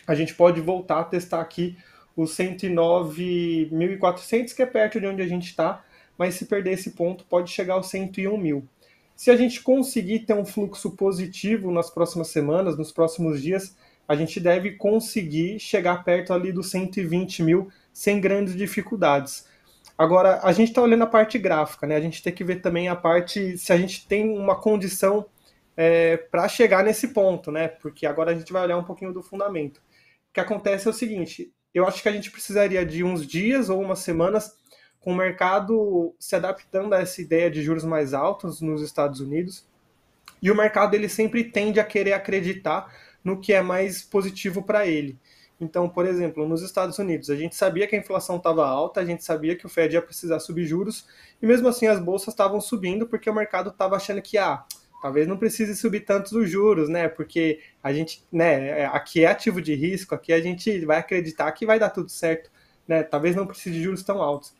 a 0.07 0.15
gente 0.15 0.33
pode 0.33 0.59
voltar 0.59 1.01
a 1.01 1.03
testar 1.03 1.41
aqui 1.41 1.77
os 2.15 2.37
109.400, 2.37 4.53
que 4.53 4.61
é 4.61 4.65
perto 4.65 4.99
de 4.99 5.07
onde 5.07 5.21
a 5.21 5.27
gente 5.27 5.47
está, 5.47 5.83
mas 6.17 6.35
se 6.35 6.45
perder 6.45 6.73
esse 6.73 6.91
ponto, 6.91 7.25
pode 7.25 7.49
chegar 7.49 7.75
aos 7.75 7.89
101 7.89 8.37
mil. 8.37 8.67
Se 9.15 9.29
a 9.29 9.35
gente 9.35 9.61
conseguir 9.61 10.19
ter 10.19 10.33
um 10.33 10.45
fluxo 10.45 10.91
positivo 10.91 11.71
nas 11.71 11.89
próximas 11.89 12.29
semanas, 12.29 12.77
nos 12.77 12.91
próximos 12.91 13.41
dias, 13.41 13.75
a 14.07 14.15
gente 14.15 14.39
deve 14.39 14.71
conseguir 14.71 15.59
chegar 15.59 16.03
perto 16.03 16.33
ali 16.33 16.51
dos 16.51 16.69
120 16.71 17.43
mil 17.43 17.69
sem 17.93 18.19
grandes 18.19 18.55
dificuldades. 18.55 19.47
Agora, 19.97 20.39
a 20.43 20.51
gente 20.51 20.69
está 20.69 20.81
olhando 20.81 21.03
a 21.03 21.07
parte 21.07 21.37
gráfica, 21.37 21.85
né? 21.85 21.95
A 21.95 22.01
gente 22.01 22.23
tem 22.23 22.33
que 22.33 22.43
ver 22.43 22.61
também 22.61 22.87
a 22.87 22.95
parte 22.95 23.57
se 23.57 23.71
a 23.71 23.77
gente 23.77 24.07
tem 24.07 24.27
uma 24.27 24.55
condição 24.55 25.25
é, 25.77 26.17
para 26.17 26.47
chegar 26.47 26.83
nesse 26.83 27.09
ponto, 27.09 27.51
né? 27.51 27.67
Porque 27.67 28.05
agora 28.05 28.31
a 28.31 28.33
gente 28.33 28.51
vai 28.51 28.63
olhar 28.63 28.77
um 28.77 28.83
pouquinho 28.83 29.13
do 29.13 29.21
fundamento. 29.21 29.77
O 29.77 30.33
que 30.33 30.39
acontece 30.39 30.87
é 30.87 30.89
o 30.89 30.93
seguinte: 30.93 31.53
eu 31.73 31.87
acho 31.87 32.01
que 32.01 32.09
a 32.09 32.11
gente 32.11 32.31
precisaria 32.31 32.85
de 32.85 33.03
uns 33.03 33.25
dias 33.25 33.69
ou 33.69 33.81
umas 33.81 33.99
semanas 33.99 34.55
com 34.99 35.13
o 35.13 35.15
mercado 35.15 36.13
se 36.19 36.35
adaptando 36.35 36.93
a 36.93 36.99
essa 36.99 37.21
ideia 37.21 37.49
de 37.49 37.61
juros 37.61 37.83
mais 37.83 38.13
altos 38.13 38.61
nos 38.61 38.81
Estados 38.81 39.19
Unidos. 39.19 39.65
E 40.41 40.51
o 40.51 40.55
mercado 40.55 40.95
ele 40.95 41.09
sempre 41.09 41.43
tende 41.43 41.79
a 41.79 41.83
querer 41.83 42.13
acreditar 42.13 42.93
no 43.23 43.39
que 43.39 43.53
é 43.53 43.61
mais 43.61 44.01
positivo 44.01 44.63
para 44.63 44.85
ele. 44.85 45.17
Então, 45.59 45.87
por 45.87 46.07
exemplo, 46.07 46.47
nos 46.47 46.63
Estados 46.63 46.97
Unidos, 46.97 47.29
a 47.29 47.35
gente 47.35 47.55
sabia 47.55 47.87
que 47.87 47.95
a 47.95 47.99
inflação 47.99 48.37
estava 48.37 48.65
alta, 48.67 48.99
a 48.99 49.05
gente 49.05 49.23
sabia 49.23 49.55
que 49.55 49.65
o 49.65 49.69
Fed 49.69 49.93
ia 49.93 50.01
precisar 50.01 50.39
subir 50.39 50.65
juros, 50.65 51.05
e 51.39 51.45
mesmo 51.45 51.67
assim 51.67 51.85
as 51.85 51.99
bolsas 51.99 52.29
estavam 52.29 52.59
subindo 52.59 53.05
porque 53.05 53.29
o 53.29 53.33
mercado 53.33 53.69
estava 53.69 53.95
achando 53.95 54.23
que 54.23 54.39
ah, 54.39 54.63
talvez 55.01 55.27
não 55.27 55.37
precise 55.37 55.75
subir 55.75 56.01
tantos 56.01 56.31
os 56.31 56.49
juros, 56.49 56.87
né? 56.87 57.09
Porque 57.09 57.59
a 57.83 57.91
gente, 57.91 58.23
né, 58.31 58.85
aqui 58.85 59.23
é 59.23 59.27
ativo 59.27 59.61
de 59.61 59.73
risco, 59.73 60.13
aqui 60.13 60.31
a 60.31 60.39
gente 60.39 60.85
vai 60.85 60.97
acreditar 60.99 61.51
que 61.51 61.65
vai 61.65 61.79
dar 61.79 61.89
tudo 61.89 62.09
certo, 62.09 62.51
né? 62.87 63.03
Talvez 63.03 63.35
não 63.35 63.47
precise 63.47 63.75
de 63.75 63.83
juros 63.83 64.03
tão 64.03 64.21
altos. 64.21 64.53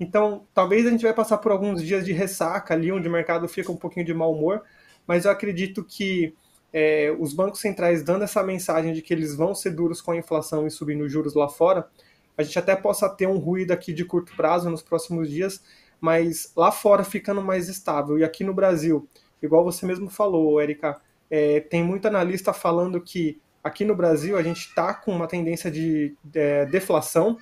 Então, 0.00 0.46
talvez 0.54 0.86
a 0.86 0.90
gente 0.90 1.02
vai 1.02 1.12
passar 1.12 1.38
por 1.38 1.50
alguns 1.50 1.82
dias 1.82 2.04
de 2.04 2.12
ressaca 2.12 2.72
ali, 2.74 2.92
onde 2.92 3.08
o 3.08 3.10
mercado 3.10 3.48
fica 3.48 3.72
um 3.72 3.76
pouquinho 3.76 4.06
de 4.06 4.14
mau 4.14 4.32
humor, 4.32 4.62
mas 5.06 5.24
eu 5.24 5.30
acredito 5.30 5.82
que 5.82 6.34
é, 6.72 7.14
os 7.18 7.32
bancos 7.32 7.60
centrais 7.60 8.02
dando 8.02 8.22
essa 8.22 8.42
mensagem 8.42 8.92
de 8.92 9.02
que 9.02 9.12
eles 9.12 9.34
vão 9.34 9.54
ser 9.54 9.70
duros 9.70 10.00
com 10.00 10.12
a 10.12 10.16
inflação 10.16 10.66
e 10.66 10.70
subindo 10.70 11.04
os 11.04 11.10
juros 11.10 11.34
lá 11.34 11.48
fora, 11.48 11.88
a 12.36 12.42
gente 12.44 12.58
até 12.58 12.76
possa 12.76 13.08
ter 13.08 13.26
um 13.26 13.38
ruído 13.38 13.72
aqui 13.72 13.92
de 13.92 14.04
curto 14.04 14.36
prazo 14.36 14.70
nos 14.70 14.82
próximos 14.82 15.28
dias, 15.28 15.60
mas 16.00 16.52
lá 16.56 16.70
fora 16.70 17.02
ficando 17.02 17.42
mais 17.42 17.68
estável. 17.68 18.16
E 18.16 18.22
aqui 18.22 18.44
no 18.44 18.54
Brasil, 18.54 19.08
igual 19.42 19.64
você 19.64 19.86
mesmo 19.86 20.08
falou, 20.08 20.60
Erika, 20.60 21.00
é, 21.30 21.60
tem 21.60 21.82
muito 21.82 22.06
analista 22.06 22.52
falando 22.52 23.00
que 23.00 23.40
aqui 23.62 23.84
no 23.84 23.94
Brasil 23.94 24.36
a 24.36 24.42
gente 24.42 24.60
está 24.60 24.94
com 24.94 25.12
uma 25.12 25.26
tendência 25.26 25.70
de, 25.70 26.16
é, 26.34 26.66
deflação, 26.66 27.36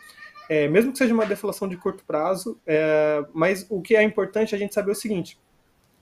é, 0.49 0.69
mesmo 0.69 0.93
que 0.93 0.99
seja 0.99 1.15
uma 1.15 1.27
deflação 1.27 1.69
de 1.69 1.77
curto 1.77 2.05
prazo, 2.05 2.61
é, 2.67 3.25
mas 3.33 3.67
o 3.69 3.81
que 3.81 3.97
é 3.97 4.03
importante 4.03 4.55
é 4.55 4.57
a 4.57 4.59
gente 4.59 4.75
saber 4.75 4.93
o 4.93 4.95
seguinte: 4.95 5.39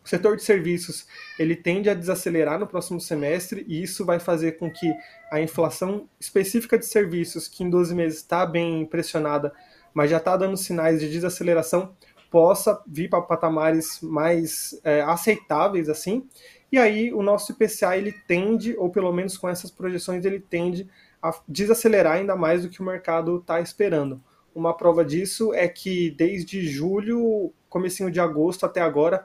o 0.04 0.09
setor 0.09 0.37
de 0.37 0.42
serviços 0.42 1.07
ele 1.38 1.57
tende 1.57 1.88
a 1.88 1.94
desacelerar 1.94 2.59
no 2.59 2.66
próximo 2.66 3.00
semestre 3.00 3.64
e 3.66 3.83
isso 3.83 4.04
vai 4.04 4.20
fazer 4.20 4.52
com 4.52 4.70
que 4.70 4.92
a 5.30 5.40
inflação 5.40 6.07
específica 6.20 6.78
de 6.78 6.85
serviços, 6.85 7.48
que 7.48 7.64
em 7.64 7.70
12 7.70 7.94
meses 7.94 8.18
está 8.18 8.44
bem 8.44 8.85
pressionada, 8.85 9.52
mas 9.94 10.11
já 10.11 10.18
está 10.18 10.37
dando 10.37 10.57
sinais 10.57 11.00
de 11.00 11.09
desaceleração, 11.09 11.94
possa 12.35 12.83
vir 12.85 13.09
para 13.09 13.23
patamares 13.23 14.01
mais 14.03 14.77
é, 14.83 15.03
aceitáveis 15.03 15.88
assim. 15.88 16.29
E 16.73 16.77
aí 16.77 17.14
o 17.14 17.23
nosso 17.23 17.53
IPCA 17.53 17.97
ele 17.97 18.11
tende, 18.27 18.77
ou 18.77 18.90
pelo 18.90 19.12
menos 19.12 19.38
com 19.38 19.49
essas 19.49 19.70
projeções, 19.70 20.25
ele 20.25 20.40
tende 20.40 20.90
a 21.23 21.33
desacelerar 21.47 22.14
ainda 22.14 22.35
mais 22.35 22.62
do 22.62 22.68
que 22.68 22.83
o 22.83 22.85
mercado 22.85 23.37
está 23.37 23.61
esperando. 23.61 24.20
Uma 24.53 24.77
prova 24.77 25.05
disso 25.05 25.55
é 25.55 25.68
que 25.68 26.11
desde 26.11 26.66
julho, 26.66 27.53
comecinho 27.68 28.11
de 28.11 28.18
agosto 28.18 28.66
até 28.66 28.81
agora, 28.81 29.25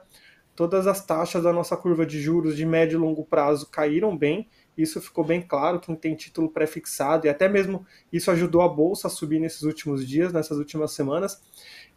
todas 0.54 0.86
as 0.86 1.04
taxas 1.04 1.42
da 1.42 1.52
nossa 1.52 1.76
curva 1.76 2.06
de 2.06 2.20
juros 2.20 2.56
de 2.56 2.64
médio 2.64 2.96
e 2.96 3.00
longo 3.00 3.24
prazo 3.24 3.68
caíram 3.72 4.16
bem. 4.16 4.46
Isso 4.78 5.00
ficou 5.00 5.24
bem 5.24 5.42
claro, 5.42 5.80
quem 5.80 5.96
tem 5.96 6.14
título 6.14 6.48
pré-fixado, 6.48 7.26
e 7.26 7.28
até 7.28 7.48
mesmo 7.48 7.84
isso 8.12 8.30
ajudou 8.30 8.62
a 8.62 8.68
bolsa 8.68 9.08
a 9.08 9.10
subir 9.10 9.40
nesses 9.40 9.62
últimos 9.62 10.06
dias, 10.06 10.32
nessas 10.32 10.58
últimas 10.58 10.92
semanas. 10.92 11.42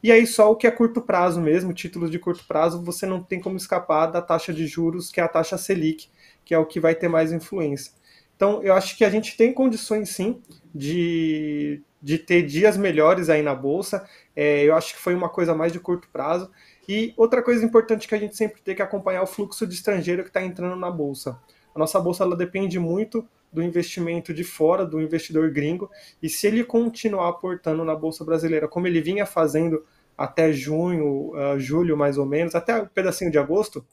E 0.03 0.11
aí 0.11 0.27
só 0.27 0.51
o 0.51 0.55
que 0.57 0.67
é 0.67 0.71
curto 0.71 1.01
prazo 1.01 1.39
mesmo, 1.39 1.73
títulos 1.73 2.11
de 2.11 2.19
curto 2.19 2.43
prazo, 2.45 2.83
você 2.83 3.05
não 3.05 3.23
tem 3.23 3.39
como 3.39 3.55
escapar 3.55 4.07
da 4.07 4.21
taxa 4.21 4.53
de 4.53 4.67
juros, 4.67 5.09
que 5.09 5.21
é 5.21 5.23
a 5.23 5.29
taxa 5.29 5.57
Selic, 5.57 6.09
que 6.43 6.53
é 6.53 6.57
o 6.59 6.65
que 6.65 6.77
vai 6.77 6.93
ter 6.93 7.07
mais 7.07 7.31
influência. 7.31 7.93
Então, 8.35 8.61
eu 8.61 8.73
acho 8.73 8.97
que 8.97 9.05
a 9.05 9.09
gente 9.09 9.37
tem 9.37 9.53
condições 9.53 10.09
sim 10.09 10.41
de, 10.75 11.81
de 12.01 12.17
ter 12.17 12.41
dias 12.41 12.75
melhores 12.75 13.29
aí 13.29 13.41
na 13.41 13.55
bolsa. 13.55 14.05
É, 14.35 14.63
eu 14.63 14.75
acho 14.75 14.93
que 14.93 14.99
foi 14.99 15.15
uma 15.15 15.29
coisa 15.29 15.55
mais 15.55 15.71
de 15.71 15.79
curto 15.79 16.09
prazo. 16.11 16.51
E 16.89 17.13
outra 17.15 17.41
coisa 17.41 17.63
importante 17.63 18.05
que 18.05 18.15
a 18.15 18.19
gente 18.19 18.35
sempre 18.35 18.61
tem 18.61 18.75
que 18.75 18.81
acompanhar 18.81 19.19
é 19.19 19.23
o 19.23 19.27
fluxo 19.27 19.65
de 19.65 19.73
estrangeiro 19.73 20.23
que 20.23 20.29
está 20.29 20.43
entrando 20.43 20.75
na 20.75 20.91
bolsa. 20.91 21.39
A 21.73 21.79
nossa 21.79 21.97
bolsa 22.01 22.25
ela 22.25 22.35
depende 22.35 22.77
muito 22.77 23.25
do 23.53 23.61
investimento 23.61 24.33
de 24.33 24.43
fora, 24.43 24.85
do 24.85 25.01
investidor 25.01 25.51
gringo, 25.51 25.89
e 26.21 26.29
se 26.29 26.47
ele 26.47 26.63
continuar 26.63 27.29
aportando 27.29 27.85
na 27.85 27.95
Bolsa 27.95 28.25
Brasileira, 28.25 28.67
como 28.67 28.87
ele 28.87 28.99
vinha 28.99 29.25
fazendo 29.25 29.85
até 30.17 30.51
junho, 30.51 31.31
uh, 31.35 31.59
julho 31.59 31.95
mais 31.95 32.17
ou 32.17 32.25
menos, 32.25 32.55
até 32.55 32.81
o 32.81 32.83
um 32.83 32.87
pedacinho 32.87 33.31
de 33.31 33.37
agosto, 33.37 33.85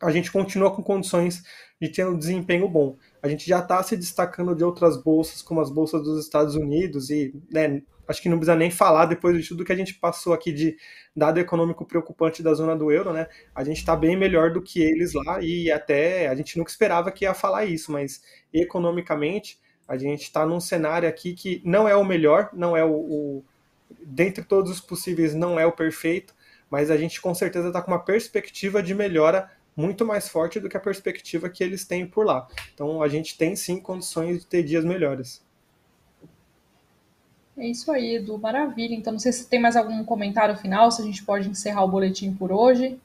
a 0.00 0.10
gente 0.10 0.32
continua 0.32 0.74
com 0.74 0.82
condições 0.82 1.42
de 1.80 1.88
ter 1.88 2.06
um 2.06 2.18
desempenho 2.18 2.68
bom. 2.68 2.96
A 3.22 3.28
gente 3.28 3.48
já 3.48 3.60
está 3.60 3.80
se 3.82 3.96
destacando 3.96 4.54
de 4.54 4.64
outras 4.64 5.00
bolsas, 5.00 5.42
como 5.42 5.60
as 5.60 5.70
bolsas 5.70 6.02
dos 6.02 6.24
Estados 6.24 6.56
Unidos, 6.56 7.08
e 7.10 7.32
né, 7.50 7.82
acho 8.06 8.20
que 8.20 8.28
não 8.28 8.36
precisa 8.36 8.56
nem 8.56 8.70
falar 8.70 9.06
depois 9.06 9.40
de 9.40 9.48
tudo 9.48 9.64
que 9.64 9.72
a 9.72 9.76
gente 9.76 9.94
passou 9.94 10.32
aqui 10.32 10.52
de 10.52 10.76
dado 11.14 11.38
econômico 11.38 11.84
preocupante 11.84 12.42
da 12.42 12.54
zona 12.54 12.76
do 12.76 12.90
euro, 12.90 13.12
né? 13.12 13.26
A 13.54 13.62
gente 13.64 13.78
está 13.78 13.94
bem 13.94 14.16
melhor 14.16 14.52
do 14.52 14.62
que 14.62 14.82
eles 14.82 15.12
lá 15.12 15.40
e 15.40 15.70
até 15.70 16.28
a 16.28 16.34
gente 16.34 16.58
nunca 16.58 16.70
esperava 16.70 17.10
que 17.12 17.24
ia 17.24 17.34
falar 17.34 17.64
isso, 17.64 17.92
mas 17.92 18.22
economicamente 18.52 19.58
a 19.86 19.96
gente 19.96 20.22
está 20.22 20.46
num 20.46 20.60
cenário 20.60 21.08
aqui 21.08 21.34
que 21.34 21.60
não 21.64 21.88
é 21.88 21.94
o 21.94 22.04
melhor, 22.04 22.50
não 22.52 22.76
é 22.76 22.84
o, 22.84 22.92
o 22.92 23.44
dentre 24.04 24.42
todos 24.42 24.70
os 24.70 24.80
possíveis 24.80 25.34
não 25.34 25.58
é 25.58 25.66
o 25.66 25.72
perfeito, 25.72 26.34
mas 26.70 26.90
a 26.90 26.96
gente 26.96 27.20
com 27.20 27.34
certeza 27.34 27.68
está 27.68 27.82
com 27.82 27.90
uma 27.90 28.02
perspectiva 28.02 28.82
de 28.82 28.94
melhora 28.94 29.50
muito 29.76 30.04
mais 30.04 30.28
forte 30.28 30.60
do 30.60 30.68
que 30.68 30.76
a 30.76 30.80
perspectiva 30.80 31.48
que 31.48 31.62
eles 31.62 31.84
têm 31.84 32.06
por 32.06 32.24
lá. 32.24 32.46
Então 32.74 33.02
a 33.02 33.08
gente 33.08 33.36
tem 33.36 33.56
sim 33.56 33.80
condições 33.80 34.40
de 34.40 34.46
ter 34.46 34.62
dias 34.62 34.84
melhores. 34.84 35.44
É 37.56 37.66
isso 37.66 37.90
aí, 37.92 38.16
Edu. 38.16 38.38
Maravilha. 38.38 38.94
Então, 38.94 39.12
não 39.12 39.20
sei 39.20 39.32
se 39.32 39.48
tem 39.48 39.60
mais 39.60 39.76
algum 39.76 40.04
comentário 40.04 40.56
final, 40.56 40.90
se 40.90 41.02
a 41.02 41.04
gente 41.04 41.24
pode 41.24 41.48
encerrar 41.48 41.84
o 41.84 41.88
boletim 41.88 42.32
por 42.34 42.50
hoje. 42.50 42.98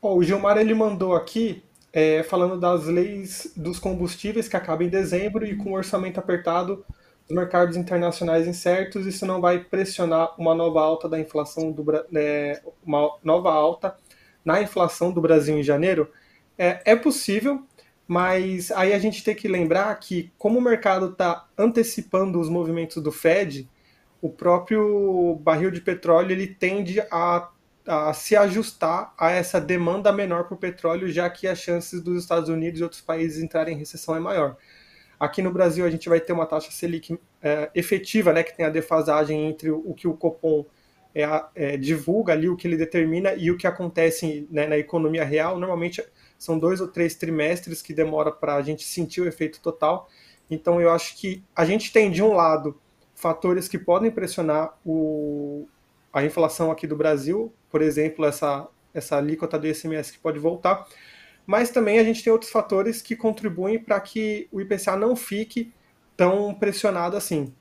O 0.00 0.20
Gilmar 0.22 0.58
ele 0.58 0.74
mandou 0.74 1.14
aqui 1.14 1.62
é, 1.92 2.22
falando 2.24 2.58
das 2.58 2.86
leis 2.86 3.52
dos 3.56 3.78
combustíveis 3.78 4.48
que 4.48 4.56
acabam 4.56 4.86
em 4.86 4.90
dezembro 4.90 5.44
e 5.44 5.56
com 5.56 5.70
o 5.70 5.74
orçamento 5.74 6.18
apertado 6.18 6.84
dos 7.28 7.36
mercados 7.36 7.76
internacionais 7.76 8.48
incertos, 8.48 9.06
isso 9.06 9.24
não 9.24 9.40
vai 9.40 9.60
pressionar 9.60 10.34
uma 10.40 10.54
nova 10.54 10.80
alta 10.80 11.08
da 11.08 11.20
inflação 11.20 11.70
do 11.70 11.84
é, 12.16 12.60
uma 12.84 13.16
nova 13.22 13.52
alta 13.52 13.96
na 14.44 14.60
inflação 14.60 15.12
do 15.12 15.20
Brasil 15.20 15.56
em 15.56 15.62
janeiro. 15.62 16.10
É, 16.58 16.80
é 16.84 16.96
possível, 16.96 17.62
mas 18.06 18.70
aí 18.72 18.92
a 18.92 18.98
gente 18.98 19.22
tem 19.24 19.34
que 19.34 19.48
lembrar 19.48 19.94
que, 19.98 20.32
como 20.36 20.58
o 20.58 20.62
mercado 20.62 21.10
está 21.10 21.48
antecipando 21.56 22.40
os 22.40 22.48
movimentos 22.48 23.02
do 23.02 23.12
Fed, 23.12 23.68
o 24.20 24.28
próprio 24.28 25.34
barril 25.42 25.70
de 25.70 25.80
petróleo 25.80 26.32
ele 26.32 26.46
tende 26.46 27.00
a, 27.10 27.48
a 27.86 28.12
se 28.12 28.36
ajustar 28.36 29.12
a 29.18 29.30
essa 29.30 29.60
demanda 29.60 30.12
menor 30.12 30.44
por 30.44 30.56
petróleo, 30.56 31.10
já 31.10 31.28
que 31.28 31.48
as 31.48 31.58
chances 31.58 32.00
dos 32.00 32.22
Estados 32.22 32.48
Unidos 32.48 32.80
e 32.80 32.82
outros 32.82 33.00
países 33.00 33.42
entrarem 33.42 33.74
em 33.74 33.78
recessão 33.78 34.14
é 34.14 34.20
maior. 34.20 34.56
Aqui 35.18 35.40
no 35.40 35.52
Brasil 35.52 35.84
a 35.84 35.90
gente 35.90 36.08
vai 36.08 36.20
ter 36.20 36.32
uma 36.32 36.46
taxa 36.46 36.70
Selic 36.70 37.18
é, 37.40 37.70
efetiva, 37.74 38.32
né, 38.32 38.42
que 38.42 38.56
tem 38.56 38.66
a 38.66 38.70
defasagem 38.70 39.46
entre 39.48 39.70
o, 39.70 39.94
que 39.94 40.08
o 40.08 40.14
Copom 40.14 40.66
é, 41.14 41.44
é, 41.54 41.76
divulga 41.76 42.32
ali, 42.32 42.48
o 42.48 42.56
que 42.56 42.66
ele 42.66 42.76
determina 42.76 43.34
e 43.34 43.50
o 43.50 43.56
que 43.56 43.66
acontece 43.66 44.48
né, 44.50 44.66
na 44.66 44.78
economia 44.78 45.24
real. 45.24 45.58
Normalmente 45.58 46.02
são 46.42 46.58
dois 46.58 46.80
ou 46.80 46.88
três 46.88 47.14
trimestres 47.14 47.80
que 47.80 47.94
demora 47.94 48.32
para 48.32 48.56
a 48.56 48.62
gente 48.62 48.82
sentir 48.82 49.20
o 49.20 49.28
efeito 49.28 49.60
total. 49.60 50.08
Então 50.50 50.80
eu 50.80 50.90
acho 50.90 51.16
que 51.16 51.40
a 51.54 51.64
gente 51.64 51.92
tem 51.92 52.10
de 52.10 52.20
um 52.20 52.32
lado 52.32 52.76
fatores 53.14 53.68
que 53.68 53.78
podem 53.78 54.10
pressionar 54.10 54.76
o, 54.84 55.68
a 56.12 56.24
inflação 56.24 56.72
aqui 56.72 56.84
do 56.84 56.96
Brasil, 56.96 57.54
por 57.70 57.80
exemplo, 57.80 58.24
essa, 58.24 58.66
essa 58.92 59.16
alíquota 59.18 59.56
do 59.56 59.68
ICMS 59.68 60.14
que 60.14 60.18
pode 60.18 60.40
voltar, 60.40 60.84
mas 61.46 61.70
também 61.70 62.00
a 62.00 62.04
gente 62.04 62.24
tem 62.24 62.32
outros 62.32 62.50
fatores 62.50 63.00
que 63.00 63.14
contribuem 63.14 63.78
para 63.78 64.00
que 64.00 64.48
o 64.50 64.60
IPCA 64.60 64.96
não 64.96 65.14
fique 65.14 65.72
tão 66.16 66.52
pressionado 66.52 67.16
assim. 67.16 67.54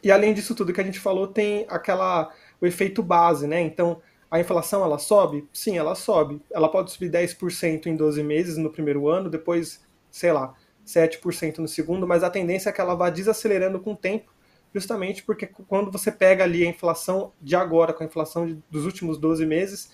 E 0.00 0.12
além 0.12 0.32
disso 0.32 0.54
tudo 0.54 0.72
que 0.72 0.80
a 0.80 0.84
gente 0.84 1.00
falou, 1.00 1.26
tem 1.26 1.66
aquela 1.68 2.32
o 2.60 2.66
efeito 2.66 3.02
base, 3.02 3.48
né? 3.48 3.60
Então, 3.60 4.00
a 4.32 4.40
inflação 4.40 4.82
ela 4.82 4.98
sobe? 4.98 5.46
Sim, 5.52 5.76
ela 5.76 5.94
sobe. 5.94 6.40
Ela 6.50 6.66
pode 6.66 6.90
subir 6.90 7.10
10% 7.10 7.84
em 7.84 7.94
12 7.94 8.22
meses 8.22 8.56
no 8.56 8.70
primeiro 8.70 9.06
ano, 9.06 9.28
depois, 9.28 9.84
sei 10.10 10.32
lá, 10.32 10.54
7% 10.86 11.58
no 11.58 11.68
segundo, 11.68 12.06
mas 12.06 12.24
a 12.24 12.30
tendência 12.30 12.70
é 12.70 12.72
que 12.72 12.80
ela 12.80 12.94
vá 12.94 13.10
desacelerando 13.10 13.78
com 13.78 13.92
o 13.92 13.96
tempo, 13.96 14.32
justamente 14.74 15.22
porque 15.22 15.46
quando 15.46 15.92
você 15.92 16.10
pega 16.10 16.44
ali 16.44 16.64
a 16.64 16.66
inflação 16.66 17.34
de 17.42 17.54
agora 17.54 17.92
com 17.92 18.04
a 18.04 18.06
inflação 18.06 18.46
de, 18.46 18.58
dos 18.70 18.86
últimos 18.86 19.18
12 19.18 19.44
meses, 19.44 19.90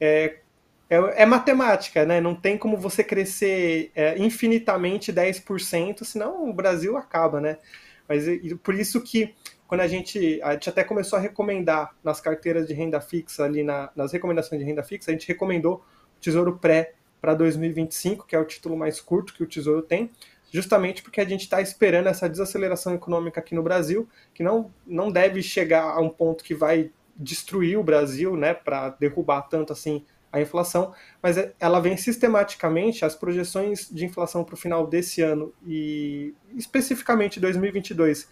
é, 0.00 0.38
é, 0.88 1.22
é, 1.22 1.26
matemática, 1.26 2.06
né? 2.06 2.18
Não 2.18 2.34
tem 2.34 2.56
como 2.56 2.78
você 2.78 3.04
crescer 3.04 3.92
é, 3.94 4.16
infinitamente 4.16 5.12
10%, 5.12 6.02
senão 6.04 6.48
o 6.48 6.54
Brasil 6.54 6.96
acaba, 6.96 7.42
né? 7.42 7.58
Mas 8.08 8.24
por 8.62 8.74
isso 8.74 9.02
que 9.02 9.34
quando 9.72 9.80
a 9.80 9.88
gente, 9.88 10.38
a 10.42 10.52
gente 10.52 10.68
até 10.68 10.84
começou 10.84 11.18
a 11.18 11.22
recomendar 11.22 11.96
nas 12.04 12.20
carteiras 12.20 12.68
de 12.68 12.74
renda 12.74 13.00
fixa, 13.00 13.42
ali 13.42 13.62
na, 13.62 13.88
nas 13.96 14.12
recomendações 14.12 14.60
de 14.60 14.66
renda 14.66 14.82
fixa, 14.82 15.10
a 15.10 15.14
gente 15.14 15.26
recomendou 15.26 15.76
o 15.76 16.20
Tesouro 16.20 16.58
Pré 16.58 16.92
para 17.22 17.32
2025, 17.32 18.26
que 18.26 18.36
é 18.36 18.38
o 18.38 18.44
título 18.44 18.76
mais 18.76 19.00
curto 19.00 19.32
que 19.32 19.42
o 19.42 19.46
Tesouro 19.46 19.80
tem, 19.80 20.10
justamente 20.52 21.02
porque 21.02 21.22
a 21.22 21.24
gente 21.24 21.44
está 21.44 21.58
esperando 21.62 22.08
essa 22.08 22.28
desaceleração 22.28 22.94
econômica 22.94 23.40
aqui 23.40 23.54
no 23.54 23.62
Brasil, 23.62 24.06
que 24.34 24.42
não, 24.42 24.70
não 24.86 25.10
deve 25.10 25.42
chegar 25.42 25.84
a 25.84 26.00
um 26.00 26.10
ponto 26.10 26.44
que 26.44 26.54
vai 26.54 26.90
destruir 27.16 27.78
o 27.78 27.82
Brasil, 27.82 28.36
né, 28.36 28.52
para 28.52 28.90
derrubar 28.90 29.40
tanto 29.40 29.72
assim 29.72 30.04
a 30.30 30.38
inflação, 30.38 30.92
mas 31.22 31.38
é, 31.38 31.54
ela 31.58 31.80
vem 31.80 31.96
sistematicamente, 31.96 33.06
as 33.06 33.14
projeções 33.14 33.88
de 33.90 34.04
inflação 34.04 34.44
para 34.44 34.54
o 34.54 34.58
final 34.58 34.86
desse 34.86 35.22
ano 35.22 35.50
e 35.66 36.34
especificamente 36.54 37.40
2022 37.40 38.28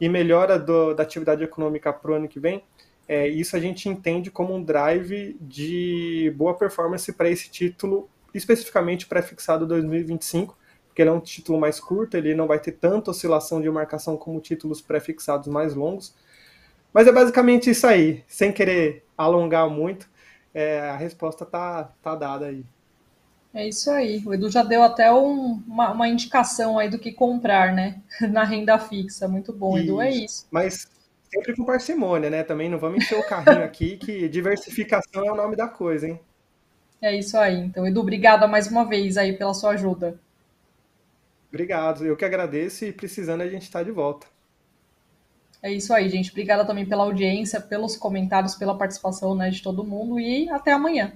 e 0.00 0.08
melhora 0.08 0.58
do, 0.58 0.94
da 0.94 1.02
atividade 1.02 1.42
econômica 1.42 1.92
para 1.92 2.10
o 2.10 2.14
ano 2.14 2.28
que 2.28 2.38
vem, 2.38 2.62
é, 3.08 3.26
isso 3.26 3.56
a 3.56 3.60
gente 3.60 3.88
entende 3.88 4.30
como 4.30 4.54
um 4.54 4.62
drive 4.62 5.36
de 5.40 6.32
boa 6.36 6.54
performance 6.54 7.10
para 7.12 7.30
esse 7.30 7.50
título 7.50 8.08
especificamente 8.34 9.06
pré-fixado 9.06 9.66
2025, 9.66 10.56
porque 10.86 11.00
ele 11.00 11.08
é 11.08 11.12
um 11.12 11.20
título 11.20 11.58
mais 11.58 11.80
curto, 11.80 12.16
ele 12.16 12.34
não 12.34 12.46
vai 12.46 12.58
ter 12.58 12.72
tanta 12.72 13.10
oscilação 13.10 13.60
de 13.60 13.70
marcação 13.70 14.16
como 14.16 14.40
títulos 14.40 14.80
pré-fixados 14.80 15.48
mais 15.48 15.74
longos. 15.74 16.14
Mas 16.92 17.06
é 17.06 17.12
basicamente 17.12 17.70
isso 17.70 17.86
aí, 17.86 18.22
sem 18.26 18.52
querer 18.52 19.04
alongar 19.16 19.68
muito, 19.70 20.08
é, 20.52 20.80
a 20.80 20.96
resposta 20.96 21.46
tá, 21.46 21.92
tá 22.02 22.14
dada 22.14 22.46
aí. 22.46 22.64
É 23.54 23.66
isso 23.66 23.90
aí. 23.90 24.22
O 24.24 24.34
Edu 24.34 24.50
já 24.50 24.62
deu 24.62 24.82
até 24.82 25.12
um, 25.12 25.62
uma, 25.66 25.92
uma, 25.92 26.08
indicação 26.08 26.78
aí 26.78 26.88
do 26.88 26.98
que 26.98 27.12
comprar, 27.12 27.72
né? 27.72 28.02
Na 28.30 28.44
renda 28.44 28.78
fixa. 28.78 29.26
Muito 29.26 29.52
bom, 29.52 29.76
isso. 29.76 29.86
Edu. 29.86 30.00
É 30.00 30.10
isso. 30.10 30.46
Mas 30.50 30.86
sempre 31.32 31.56
com 31.56 31.64
parcimônia, 31.64 32.30
né? 32.30 32.42
Também 32.42 32.68
não 32.68 32.78
vamos 32.78 33.04
encher 33.04 33.18
o 33.18 33.26
carrinho 33.26 33.64
aqui, 33.64 33.96
que 33.96 34.28
diversificação 34.28 35.24
é 35.24 35.32
o 35.32 35.36
nome 35.36 35.56
da 35.56 35.68
coisa, 35.68 36.08
hein? 36.08 36.20
É 37.00 37.16
isso 37.16 37.38
aí. 37.38 37.58
Então, 37.58 37.86
Edu, 37.86 38.00
obrigada 38.00 38.46
mais 38.46 38.66
uma 38.66 38.84
vez 38.84 39.16
aí 39.16 39.32
pela 39.36 39.54
sua 39.54 39.70
ajuda. 39.70 40.18
Obrigado. 41.48 42.04
Eu 42.04 42.16
que 42.16 42.24
agradeço 42.24 42.84
e 42.84 42.92
precisando 42.92 43.40
a 43.40 43.48
gente 43.48 43.62
está 43.62 43.82
de 43.82 43.90
volta. 43.90 44.26
É 45.62 45.72
isso 45.72 45.92
aí, 45.92 46.08
gente. 46.08 46.30
Obrigada 46.30 46.64
também 46.64 46.86
pela 46.86 47.04
audiência, 47.04 47.60
pelos 47.60 47.96
comentários, 47.96 48.54
pela 48.54 48.76
participação 48.76 49.34
né, 49.34 49.50
de 49.50 49.62
todo 49.62 49.84
mundo 49.84 50.20
e 50.20 50.48
até 50.50 50.72
amanhã. 50.72 51.12